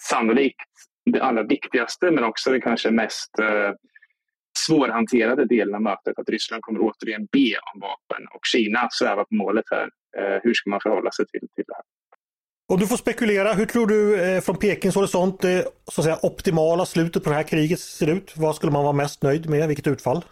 sannolikt 0.09 0.71
det 1.05 1.21
allra 1.21 1.43
viktigaste 1.43 2.11
men 2.11 2.23
också 2.23 2.51
det 2.51 2.61
kanske 2.61 2.91
mest 2.91 3.39
eh, 3.39 3.71
svårhanterade 4.67 5.45
delen 5.45 5.75
av 5.75 5.81
mötet 5.81 6.19
att 6.19 6.29
Ryssland 6.29 6.61
kommer 6.61 6.79
återigen 6.79 7.27
be 7.31 7.57
om 7.73 7.79
vapen 7.79 8.27
och 8.33 8.41
Kina 8.53 8.87
svävar 8.91 9.23
på 9.23 9.35
målet 9.35 9.65
här. 9.71 9.89
Eh, 10.17 10.39
hur 10.43 10.53
ska 10.53 10.69
man 10.69 10.79
förhålla 10.83 11.11
sig 11.11 11.25
till, 11.25 11.39
till 11.39 11.63
det 11.67 11.75
här? 11.75 11.83
Om 12.73 12.79
du 12.79 12.87
får 12.87 12.97
spekulera, 12.97 13.53
hur 13.53 13.65
tror 13.65 13.87
du 13.87 14.21
eh, 14.21 14.41
från 14.41 14.57
Pekings 14.57 14.95
horisont 14.95 15.41
det 15.41 15.67
så 15.91 16.01
att 16.01 16.05
säga, 16.05 16.19
optimala 16.21 16.85
slutet 16.85 17.23
på 17.23 17.29
det 17.29 17.35
här 17.35 17.43
kriget 17.43 17.79
ser 17.79 18.07
ut? 18.07 18.37
Vad 18.37 18.55
skulle 18.55 18.71
man 18.71 18.83
vara 18.83 18.93
mest 18.93 19.21
nöjd 19.21 19.49
med? 19.49 19.67
Vilket 19.67 19.87
utfall? 19.87 20.25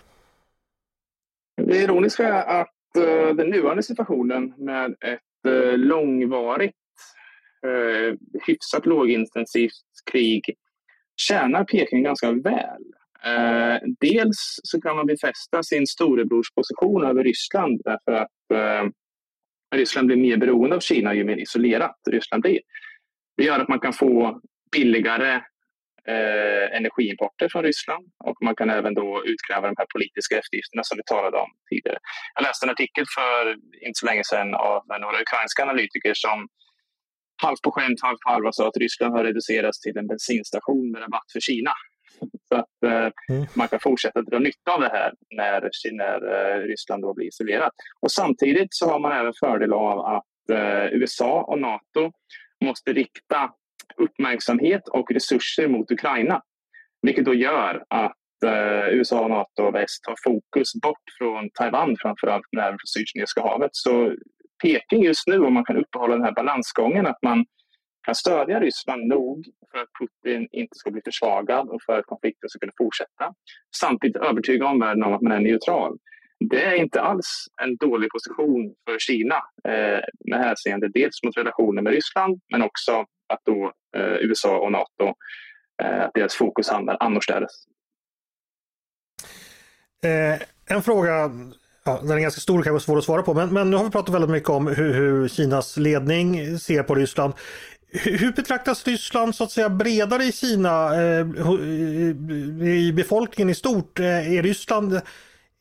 Det 1.68 1.78
ironiska 1.78 2.28
är 2.28 2.62
att 2.62 2.70
uh, 2.98 3.36
den 3.36 3.50
nuvarande 3.50 3.84
situationen 3.84 4.54
med 4.58 4.92
ett 4.92 5.52
uh, 5.52 5.78
långvarigt, 5.78 6.76
uh, 7.68 8.16
hyfsat 8.48 8.86
lågintensivt 8.86 9.72
krig 10.12 10.56
tjänar 11.16 11.64
Peking 11.64 12.04
ganska 12.04 12.32
väl. 12.32 12.82
Uh, 13.26 13.78
dels 14.00 14.60
så 14.64 14.82
kan 14.82 14.96
man 14.96 15.06
befästa 15.06 15.64
sin 15.64 15.88
storebrorsposition 15.88 17.06
över 17.06 17.24
Ryssland 17.24 17.82
därför 17.84 18.12
att 18.12 18.30
Ryssland 19.76 20.08
blir 20.08 20.18
mer 20.18 20.38
beroende 20.38 20.76
av 20.76 20.80
Kina 20.80 21.14
ju 21.14 21.24
mer 21.24 21.38
isolerat 21.38 21.96
Ryssland 22.10 22.44
blir. 22.44 22.60
Det 23.38 23.44
gör 23.44 23.60
att 23.60 23.68
man 23.68 23.80
kan 23.80 23.94
få 23.94 24.42
billigare 24.72 25.42
eh, 26.08 26.78
energiimporter 26.78 27.50
från 27.50 27.64
Ryssland 27.64 28.06
och 28.24 28.38
man 28.42 28.56
kan 28.56 28.70
även 28.70 28.94
då 28.94 29.24
utkräva 29.26 29.68
de 29.68 29.76
här 29.78 29.88
politiska 29.94 30.38
eftergifterna 30.40 30.84
som 30.84 30.98
vi 30.98 31.04
talade 31.06 31.38
om 31.38 31.52
tidigare. 31.70 31.98
Jag 32.36 32.44
läste 32.44 32.66
en 32.66 32.70
artikel 32.70 33.06
för 33.18 33.52
inte 33.86 34.00
så 34.00 34.06
länge 34.06 34.24
sedan 34.26 34.54
av 34.54 34.84
några 34.88 35.22
ukrainska 35.22 35.64
analytiker 35.64 36.14
som 36.16 36.48
halvt 37.44 37.62
på 37.62 37.72
skämt, 37.72 38.02
halvt 38.02 38.20
på 38.20 38.30
allvar 38.30 38.52
sa 38.52 38.68
att 38.68 38.78
Ryssland 38.78 39.14
har 39.16 39.24
reducerats 39.24 39.80
till 39.82 39.98
en 39.98 40.08
bensinstation 40.08 40.92
med 40.92 41.02
rabatt 41.02 41.32
för 41.34 41.40
Kina. 41.40 41.72
Så 42.50 42.56
att 42.56 42.84
eh, 42.86 43.10
mm. 43.30 43.46
man 43.54 43.68
kan 43.68 43.80
fortsätta 43.80 44.22
dra 44.22 44.40
nytta 44.40 44.72
av 44.72 44.82
det 44.82 44.90
här 44.90 45.14
när, 45.32 45.70
när 45.92 46.18
eh, 46.36 46.62
Ryssland 46.62 47.04
då 47.04 47.14
blir 47.14 47.28
isolerat. 47.28 47.74
Och 48.02 48.12
samtidigt 48.12 48.68
så 48.70 48.90
har 48.90 49.00
man 49.00 49.12
även 49.12 49.34
fördel 49.40 49.74
av 49.74 50.00
att 50.00 50.50
eh, 50.52 50.86
USA 50.86 51.42
och 51.42 51.60
Nato 51.60 52.12
måste 52.66 52.94
rikta 52.94 53.52
uppmärksamhet 53.98 54.88
och 54.88 55.12
resurser 55.12 55.68
mot 55.68 55.92
Ukraina. 55.92 56.42
Vilket 57.02 57.26
då 57.26 57.34
gör 57.34 57.84
att 57.90 58.44
eh, 58.46 58.90
USA, 58.90 59.28
Nato 59.28 59.64
och 59.64 59.76
väst 59.76 60.06
har 60.08 60.16
fokus 60.24 60.74
bort 60.82 61.04
från 61.18 61.50
Taiwan, 61.54 61.96
framförallt 62.02 62.46
gäller 62.52 62.78
Sydkinesiska 62.86 63.42
havet. 63.42 63.70
Så 63.74 64.16
Peking 64.64 65.04
just 65.04 65.28
nu, 65.28 65.40
om 65.40 65.54
man 65.54 65.66
kan 65.66 65.78
uppehålla 65.78 66.16
den 66.16 66.24
här 66.24 66.32
balansgången, 66.32 67.08
att 67.08 67.24
man 67.24 67.46
kan 68.06 68.16
stödja 68.16 68.60
Ryssland 68.60 69.08
nog 69.08 69.46
för 69.72 69.78
att 69.78 69.90
Putin 70.00 70.48
inte 70.52 70.76
ska 70.76 70.92
bli 70.92 71.02
försvagad 71.06 71.70
och 71.70 71.82
för 71.86 72.00
att 72.00 72.06
konflikten 72.06 72.50
ska 72.50 72.60
kunna 72.60 72.72
fortsätta. 72.78 73.34
Samtidigt 73.76 74.16
övertyga 74.16 74.68
omvärlden 74.68 75.04
om 75.04 75.14
att 75.14 75.22
man 75.22 75.32
är 75.32 75.40
neutral. 75.40 75.98
Det 76.40 76.64
är 76.64 76.74
inte 76.74 77.02
alls 77.02 77.48
en 77.62 77.76
dålig 77.76 78.10
position 78.12 78.76
för 78.86 79.00
Kina 79.00 79.36
eh, 79.64 80.04
med 80.26 80.40
hänseende 80.40 80.90
dels 80.90 81.24
mot 81.24 81.38
relationen 81.38 81.84
med 81.84 81.94
Ryssland 81.94 82.42
men 82.52 82.62
också 82.62 83.06
att 83.28 83.40
då 83.46 83.74
eh, 83.98 84.16
USA 84.20 84.58
och 84.58 84.72
Nato, 84.72 85.08
eh, 85.84 86.10
deras 86.14 86.36
fokus 86.36 86.70
hamnar 86.70 86.98
annorstädes. 87.00 87.52
Eh, 90.04 90.76
en 90.76 90.82
fråga 90.82 91.32
Ja, 91.88 92.00
den 92.02 92.12
är 92.12 92.20
ganska 92.20 92.42
stor 92.42 92.60
och 92.60 92.66
kanske 92.66 92.86
svår 92.86 92.98
att 92.98 93.04
svara 93.04 93.24
på 93.24 93.34
men, 93.34 93.54
men 93.54 93.70
nu 93.70 93.78
har 93.78 93.84
vi 93.84 93.90
pratat 93.92 94.16
väldigt 94.16 94.30
mycket 94.30 94.50
om 94.50 94.68
hur, 94.68 94.94
hur 94.94 95.28
Kinas 95.28 95.78
ledning 95.78 96.60
ser 96.60 96.84
på 96.84 96.96
Ryssland. 96.96 97.34
Hur 97.92 98.32
betraktas 98.32 98.88
Ryssland 98.88 99.36
så 99.36 99.44
att 99.44 99.52
säga 99.52 99.70
bredare 99.70 100.24
i 100.24 100.32
Kina, 100.32 100.96
eh, 100.96 101.28
i 102.68 102.94
befolkningen 102.96 103.50
i 103.50 103.56
stort? 103.56 104.00
Eh, 104.00 104.34
är 104.34 104.44
Ryssland, 104.44 104.94
eh, 104.94 105.02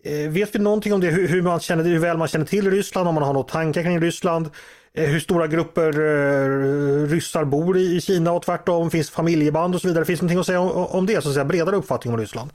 Eh, 0.06 0.30
vet 0.30 0.54
vi 0.54 0.58
någonting 0.58 0.92
om 0.92 1.00
det, 1.00 1.10
hur, 1.10 1.42
man 1.42 1.60
känner, 1.60 1.84
hur 1.84 1.98
väl 1.98 2.16
man 2.16 2.28
känner 2.28 2.46
till 2.46 2.70
Ryssland, 2.70 3.08
om 3.08 3.14
man 3.14 3.24
har 3.24 3.32
några 3.32 3.48
tankar 3.48 3.82
kring 3.82 4.00
Ryssland? 4.00 4.50
Eh, 4.94 5.04
hur 5.04 5.20
stora 5.20 5.46
grupper 5.46 5.88
eh, 5.88 7.08
ryssar 7.08 7.44
bor 7.44 7.76
i 7.78 8.00
Kina 8.00 8.32
och 8.32 8.42
tvärtom, 8.42 8.90
finns 8.90 9.10
familjeband 9.10 9.74
och 9.74 9.80
så 9.80 9.88
vidare. 9.88 10.04
Finns 10.04 10.20
det 10.20 10.24
någonting 10.24 10.40
att 10.40 10.46
säga 10.46 10.60
om 10.60 11.06
det, 11.06 11.22
så 11.22 11.28
att 11.28 11.34
säga 11.34 11.44
bredare 11.44 11.76
uppfattning 11.76 12.14
om 12.14 12.20
Ryssland? 12.20 12.50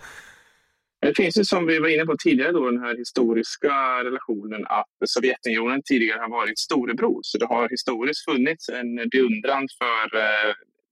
Det 1.01 1.17
finns 1.17 1.37
ju 1.37 1.43
som 1.43 1.65
vi 1.65 1.79
var 1.79 1.87
inne 1.87 2.05
på 2.05 2.15
tidigare 2.23 2.51
då 2.51 2.71
den 2.71 2.81
här 2.81 2.97
historiska 2.97 3.73
relationen 4.03 4.65
att 4.65 5.09
Sovjetunionen 5.09 5.81
tidigare 5.85 6.19
har 6.19 6.29
varit 6.29 6.59
storebror. 6.59 7.19
Så 7.23 7.37
det 7.37 7.45
har 7.45 7.69
historiskt 7.69 8.25
funnits 8.25 8.69
en 8.69 9.09
beundran 9.11 9.67
för, 9.79 10.19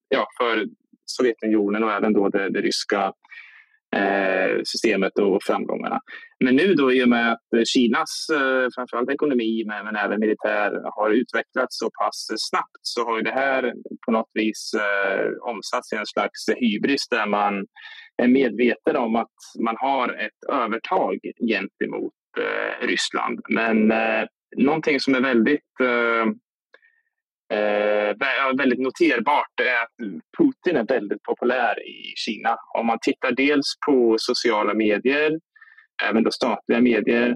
ja, 0.10 0.28
för 0.38 0.66
Sovjetunionen 1.06 1.84
och 1.84 1.92
även 1.92 2.14
då 2.14 2.30
det, 2.30 2.50
det 2.50 2.62
ryska 2.62 3.14
Eh, 3.96 4.62
systemet 4.64 5.20
och 5.20 5.44
framgångarna. 5.44 6.00
Men 6.44 6.56
nu 6.56 6.74
då 6.74 6.94
i 6.94 7.04
och 7.04 7.10
med 7.10 7.32
att 7.32 7.68
Kinas 7.68 8.28
eh, 8.34 8.68
framförallt 8.76 9.10
ekonomi 9.10 9.64
men, 9.66 9.96
även 9.96 10.20
militär 10.20 10.72
har 10.96 11.10
utvecklats 11.10 11.80
så 11.80 11.90
pass 12.02 12.28
snabbt 12.38 12.80
så 12.82 13.06
har 13.06 13.22
det 13.22 13.32
här 13.32 13.74
på 14.06 14.12
något 14.12 14.30
vis 14.34 14.72
eh, 14.74 15.50
omsatts 15.50 15.94
i 15.94 15.96
en 15.96 16.06
slags 16.06 16.50
hybris 16.60 17.08
där 17.10 17.26
man 17.26 17.66
är 18.18 18.28
medveten 18.28 18.96
om 18.96 19.16
att 19.16 19.38
man 19.60 19.76
har 19.78 20.10
ett 20.10 20.50
övertag 20.54 21.20
gentemot 21.50 22.14
Ryssland. 22.82 23.40
Men 23.50 23.94
någonting 24.58 25.00
som 25.00 25.16
är 25.16 25.22
väldigt 25.22 25.62
eh, 27.54 28.58
väldigt 28.58 28.80
noterbart 28.80 29.60
är 29.60 29.84
att 29.84 30.12
Putin 30.38 30.76
är 30.76 30.84
väldigt 30.84 31.24
populär 31.24 31.88
i 31.88 32.14
Kina. 32.16 32.58
Om 32.78 32.86
man 32.86 32.98
tittar 33.02 33.32
dels 33.32 33.74
på 33.88 34.16
sociala 34.20 34.74
medier, 34.74 35.40
även 36.04 36.24
då 36.24 36.32
statliga 36.32 36.82
medier 36.82 37.36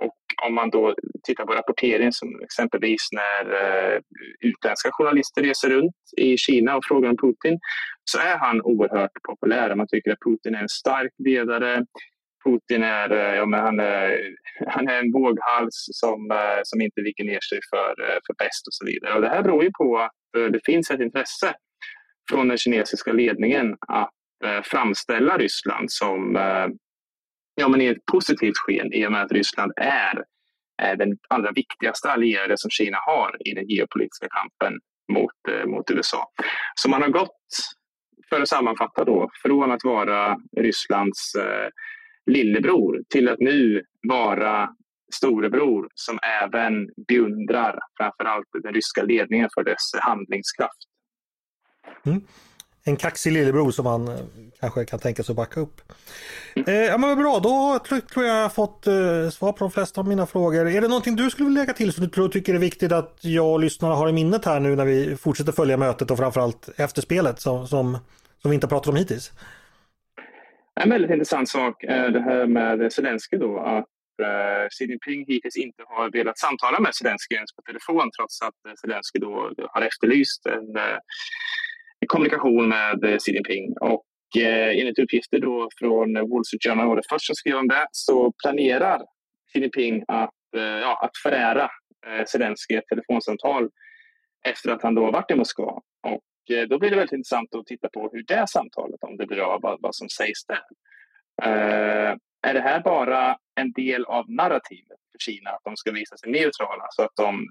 och 0.00 0.14
om 0.46 0.54
man 0.54 0.70
då 0.70 0.94
tittar 1.26 1.46
på 1.46 1.52
rapportering 1.52 2.12
som 2.12 2.40
exempelvis 2.42 3.08
när 3.12 3.52
eh, 3.54 4.00
utländska 4.40 4.90
journalister 4.92 5.42
reser 5.42 5.70
runt 5.70 5.96
i 6.16 6.36
Kina 6.36 6.76
och 6.76 6.84
frågar 6.88 7.10
om 7.10 7.16
Putin 7.16 7.58
så 8.04 8.18
är 8.18 8.38
han 8.38 8.62
oerhört 8.62 9.22
populär. 9.28 9.74
Man 9.74 9.86
tycker 9.88 10.12
att 10.12 10.20
Putin 10.26 10.54
är 10.54 10.62
en 10.62 10.68
stark 10.68 11.12
ledare. 11.18 11.84
Putin 12.44 12.82
är, 12.82 13.10
eh, 13.10 13.36
ja, 13.36 13.46
men 13.46 13.60
han 13.60 13.80
är, 13.80 14.18
han 14.66 14.88
är 14.88 14.98
en 14.98 15.12
våghals 15.12 15.88
som, 15.92 16.30
eh, 16.30 16.60
som 16.62 16.80
inte 16.80 17.00
viker 17.00 17.24
ner 17.24 17.40
sig 17.40 17.60
för, 17.70 18.02
eh, 18.02 18.18
för 18.26 18.34
bäst 18.38 18.66
och 18.66 18.74
så 18.74 18.84
vidare. 18.84 19.14
Och 19.14 19.20
det 19.20 19.28
här 19.28 19.42
beror 19.42 19.64
ju 19.64 19.70
på 19.78 19.98
att 19.98 20.12
det 20.32 20.60
finns 20.64 20.90
ett 20.90 21.00
intresse 21.00 21.54
från 22.30 22.48
den 22.48 22.58
kinesiska 22.58 23.12
ledningen 23.12 23.76
att 23.88 24.10
framställa 24.64 25.38
Ryssland 25.38 25.92
som 25.92 26.34
ja, 27.54 27.68
men 27.68 27.80
i 27.80 27.86
ett 27.86 28.06
positivt 28.12 28.56
sken 28.56 28.92
i 28.92 29.06
och 29.06 29.12
med 29.12 29.22
att 29.22 29.32
Ryssland 29.32 29.72
är 29.76 30.24
den 30.96 31.18
allra 31.28 31.52
viktigaste 31.52 32.10
allierade 32.10 32.58
som 32.58 32.70
Kina 32.70 32.98
har 33.06 33.36
i 33.48 33.54
den 33.54 33.68
geopolitiska 33.68 34.26
kampen 34.30 34.78
mot, 35.12 35.66
mot 35.66 35.90
USA. 35.90 36.30
Så 36.74 36.88
man 36.88 37.02
har 37.02 37.08
gått 37.08 37.36
för 38.28 38.40
att 38.40 38.48
sammanfatta 38.48 39.04
då, 39.04 39.30
från 39.42 39.72
att 39.72 39.84
vara 39.84 40.36
Rysslands 40.56 41.34
eh, 41.34 41.68
lillebror 42.28 43.02
till 43.08 43.28
att 43.28 43.38
nu 43.38 43.82
vara 44.08 44.68
storebror 45.14 45.88
som 45.94 46.18
även 46.42 46.88
beundrar 47.08 47.78
framförallt 47.96 48.46
den 48.62 48.74
ryska 48.74 49.02
ledningen 49.02 49.48
för 49.54 49.64
dess 49.64 49.92
handlingskraft. 50.00 50.78
Mm. 52.06 52.20
En 52.84 52.96
kaxig 52.96 53.32
lillebror 53.32 53.70
som 53.70 53.84
man 53.84 54.08
eh, 54.08 54.14
kanske 54.60 54.84
kan 54.84 54.98
tänka 54.98 55.22
sig 55.22 55.32
att 55.32 55.36
backa 55.36 55.60
upp. 55.60 55.80
Eh, 56.66 56.74
ja 56.74 56.98
men 56.98 57.18
bra, 57.18 57.38
då 57.38 57.78
tror 57.88 58.26
jag 58.26 58.42
jag 58.42 58.54
fått 58.54 58.86
eh, 58.86 59.28
svar 59.30 59.52
på 59.52 59.58
de 59.58 59.70
flesta 59.70 60.00
av 60.00 60.08
mina 60.08 60.26
frågor. 60.26 60.68
Är 60.68 60.80
det 60.80 60.88
någonting 60.88 61.16
du 61.16 61.30
skulle 61.30 61.48
vilja 61.48 61.62
lägga 61.62 61.72
till 61.72 61.92
som 61.92 62.04
du 62.04 62.10
tror, 62.10 62.28
tycker 62.28 62.54
är 62.54 62.58
viktigt 62.58 62.92
att 62.92 63.18
jag 63.20 63.52
och 63.52 63.60
lyssnarna 63.60 63.94
har 63.94 64.08
i 64.08 64.12
minnet 64.12 64.44
här 64.44 64.60
nu 64.60 64.76
när 64.76 64.84
vi 64.84 65.16
fortsätter 65.16 65.52
följa 65.52 65.76
mötet 65.76 66.10
och 66.10 66.18
framförallt 66.18 66.68
efterspelet 66.76 67.40
som, 67.40 67.68
som, 67.68 67.98
som 68.42 68.50
vi 68.50 68.54
inte 68.54 68.68
pratat 68.68 68.88
om 68.88 68.96
hittills? 68.96 69.32
En 70.80 70.90
väldigt 70.90 71.10
intressant 71.10 71.48
sak 71.48 71.84
är 71.84 72.10
det 72.10 72.20
här 72.20 72.46
med 72.46 72.92
Zelensky 72.92 73.36
då, 73.36 73.58
att 73.58 73.88
eh, 74.22 74.68
Xi 74.70 74.84
Jinping 74.84 75.24
hittills 75.28 75.56
inte 75.56 75.82
har 75.86 76.10
velat 76.10 76.38
samtala 76.38 76.80
med 76.80 76.94
Zelensky 76.94 77.34
ens 77.34 77.52
på 77.56 77.62
telefon 77.62 78.10
trots 78.18 78.42
att 78.42 78.54
Zelenskyj 78.62 78.80
Zelensky 78.80 79.18
då 79.18 79.52
har 79.68 79.82
efterlyst 79.82 80.46
en, 80.46 80.76
eh, 80.76 80.98
en 82.00 82.08
kommunikation 82.08 82.68
med 82.68 83.04
eh, 83.04 83.16
Xi 83.16 83.32
Jinping. 83.32 83.74
Och 83.80 84.04
enligt 84.36 84.98
uppgifter 84.98 85.38
då 85.38 85.68
från 85.78 86.14
Wall 86.14 86.44
Street 86.44 86.64
Journal 86.64 86.88
var 86.88 86.96
det 86.96 87.02
först 87.10 87.26
som 87.26 87.34
skrev 87.34 87.56
om 87.56 87.68
det 87.68 87.86
så 87.90 88.32
planerar 88.42 89.00
Xi 89.52 89.60
Jinping 89.60 90.04
att, 90.08 90.40
ja, 90.82 91.00
att 91.04 91.16
förära 91.22 91.70
Zelenskyj 92.26 92.76
ett 92.76 92.86
telefonsamtal 92.88 93.68
efter 94.48 94.70
att 94.70 94.82
han 94.82 94.94
då 94.94 95.10
varit 95.10 95.30
i 95.30 95.34
Moskva. 95.34 95.72
Och 96.06 96.20
Eh, 96.50 96.68
då 96.68 96.78
blir 96.78 96.90
det 96.90 96.96
väldigt 96.96 97.12
intressant 97.12 97.54
att 97.54 97.66
titta 97.66 97.88
på 97.88 98.10
hur 98.12 98.22
det 98.22 98.48
samtalet, 98.48 99.04
om 99.04 99.16
det 99.16 99.26
blir 99.26 99.40
av, 99.40 99.60
vad, 99.62 99.78
vad 99.82 99.94
som 99.94 100.08
sägs 100.08 100.44
där. 100.44 100.62
Eh, 101.42 102.16
är 102.42 102.54
det 102.54 102.60
här 102.60 102.80
bara 102.80 103.36
en 103.54 103.72
del 103.72 104.04
av 104.04 104.30
narrativet 104.30 104.98
för 105.12 105.18
Kina, 105.18 105.50
att 105.50 105.64
de 105.64 105.76
ska 105.76 105.92
visa 105.92 106.16
sig 106.16 106.30
neutrala, 106.32 106.86
så 106.90 107.02
att 107.02 107.16
de, 107.16 107.48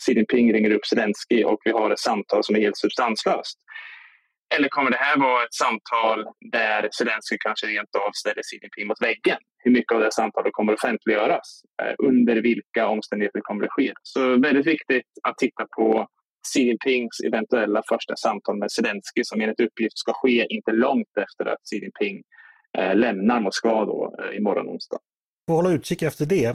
Xi 0.00 0.12
Jinping 0.12 0.52
ringer 0.52 0.70
upp 0.70 0.86
Zelensky 0.86 1.44
och 1.44 1.60
vi 1.64 1.70
har 1.70 1.90
ett 1.90 1.98
samtal 1.98 2.44
som 2.44 2.56
är 2.56 2.60
helt 2.60 2.76
substanslöst? 2.76 3.58
Eller 4.54 4.68
kommer 4.68 4.90
det 4.90 4.96
här 4.96 5.18
vara 5.18 5.44
ett 5.44 5.54
samtal 5.54 6.24
där 6.40 6.88
Zelensky 6.92 7.36
kanske 7.40 7.66
rent 7.66 7.96
av 7.96 8.10
ställer 8.12 8.42
Xi 8.42 8.58
Jinping 8.62 8.86
mot 8.86 9.02
väggen? 9.02 9.38
Hur 9.58 9.70
mycket 9.70 9.92
av 9.92 10.00
det 10.00 10.12
samtalet 10.12 10.52
kommer 10.52 10.72
att 10.72 10.78
offentliggöras? 10.78 11.62
Eh, 11.82 11.94
under 11.98 12.36
vilka 12.36 12.88
omständigheter 12.88 13.40
kommer 13.40 13.62
det 13.62 13.70
ske? 13.70 13.92
Så 14.02 14.40
väldigt 14.40 14.66
viktigt 14.66 15.06
att 15.22 15.38
titta 15.38 15.66
på 15.76 16.08
Xi 16.46 16.60
Jinpings 16.60 17.20
eventuella 17.26 17.82
första 17.88 18.16
samtal 18.16 18.56
med 18.58 18.72
Zelensky 18.72 19.24
som 19.24 19.40
enligt 19.40 19.60
uppgift 19.60 19.98
ska 19.98 20.12
ske 20.12 20.46
inte 20.48 20.72
långt 20.72 21.16
efter 21.16 21.46
att 21.52 21.58
Xi 21.70 21.76
Jinping 21.76 22.22
eh, 22.78 22.94
lämnar 22.96 23.40
Moskva 23.40 23.84
då, 23.84 24.14
eh, 24.18 24.36
imorgon 24.36 24.68
onsdag. 24.68 24.98
Får 25.48 25.54
hålla 25.54 25.70
utkik 25.70 26.02
efter 26.02 26.26
det. 26.26 26.46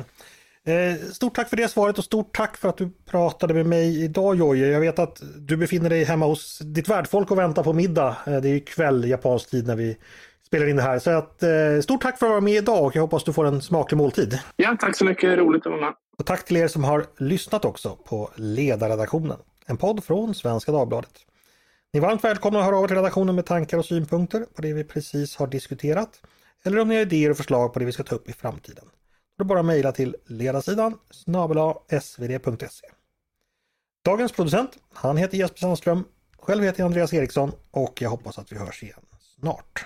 Eh, 0.65 0.95
stort 1.13 1.35
tack 1.35 1.49
för 1.49 1.57
det 1.57 1.67
svaret 1.67 1.97
och 1.97 2.03
stort 2.03 2.35
tack 2.35 2.57
för 2.57 2.69
att 2.69 2.77
du 2.77 2.89
pratade 3.05 3.53
med 3.53 3.65
mig 3.65 4.03
idag 4.03 4.35
Jojje. 4.35 4.67
Jag 4.67 4.79
vet 4.79 4.99
att 4.99 5.21
du 5.37 5.57
befinner 5.57 5.89
dig 5.89 6.03
hemma 6.03 6.25
hos 6.25 6.59
ditt 6.59 6.89
värdfolk 6.89 7.31
och 7.31 7.37
väntar 7.37 7.63
på 7.63 7.73
middag. 7.73 8.17
Eh, 8.27 8.37
det 8.41 8.49
är 8.49 8.53
ju 8.53 8.59
kväll 8.59 9.09
japansk 9.09 9.49
tid 9.49 9.67
när 9.67 9.75
vi 9.75 9.97
spelar 10.47 10.67
in 10.69 10.75
det 10.75 10.81
här. 10.81 10.99
Så 10.99 11.09
att, 11.09 11.43
stort 11.83 12.01
tack 12.01 12.19
för 12.19 12.25
att 12.25 12.29
vara 12.31 12.41
med 12.41 12.53
idag 12.53 12.85
och 12.85 12.95
jag 12.95 13.01
hoppas 13.01 13.23
du 13.23 13.33
får 13.33 13.45
en 13.45 13.61
smaklig 13.61 13.97
måltid. 13.97 14.39
Ja, 14.55 14.77
tack 14.79 14.97
så 14.97 15.05
mycket. 15.05 15.37
Roligt 15.37 15.65
att 15.65 15.71
vara 15.71 15.81
med. 15.81 15.93
Och 16.17 16.25
tack 16.25 16.45
till 16.45 16.57
er 16.57 16.67
som 16.67 16.83
har 16.83 17.05
lyssnat 17.17 17.65
också 17.65 17.95
på 17.95 18.29
ledarredaktionen. 18.35 19.37
En 19.69 19.77
podd 19.77 20.03
från 20.03 20.35
Svenska 20.35 20.71
Dagbladet. 20.71 21.19
Ni 21.93 21.97
är 21.97 22.01
varmt 22.01 22.23
välkomna 22.23 22.59
att 22.59 22.65
höra 22.65 22.77
av 22.77 22.83
er 22.83 22.87
till 22.87 22.97
redaktionen 22.97 23.35
med 23.35 23.45
tankar 23.45 23.77
och 23.77 23.85
synpunkter 23.85 24.45
på 24.55 24.61
det 24.61 24.73
vi 24.73 24.83
precis 24.83 25.35
har 25.35 25.47
diskuterat. 25.47 26.21
Eller 26.63 26.79
om 26.79 26.87
ni 26.87 26.95
har 26.95 27.01
idéer 27.01 27.31
och 27.31 27.37
förslag 27.37 27.73
på 27.73 27.79
det 27.79 27.85
vi 27.85 27.91
ska 27.91 28.03
ta 28.03 28.15
upp 28.15 28.29
i 28.29 28.33
framtiden. 28.33 28.85
Då 29.37 29.43
är 29.43 29.45
det 29.45 29.45
bara 29.45 29.59
att 29.59 29.65
mejla 29.65 29.91
till 29.91 30.15
ledarsidan 30.25 30.99
snabel 31.11 31.73
svd.se. 32.01 32.87
Dagens 34.05 34.31
producent, 34.31 34.77
han 34.93 35.17
heter 35.17 35.37
Jesper 35.37 35.59
Sandström. 35.59 36.03
Själv 36.39 36.63
heter 36.63 36.79
jag 36.79 36.85
Andreas 36.85 37.13
Eriksson 37.13 37.51
och 37.71 38.01
jag 38.01 38.09
hoppas 38.09 38.39
att 38.39 38.51
vi 38.51 38.57
hörs 38.57 38.83
igen 38.83 39.05
snart. 39.39 39.85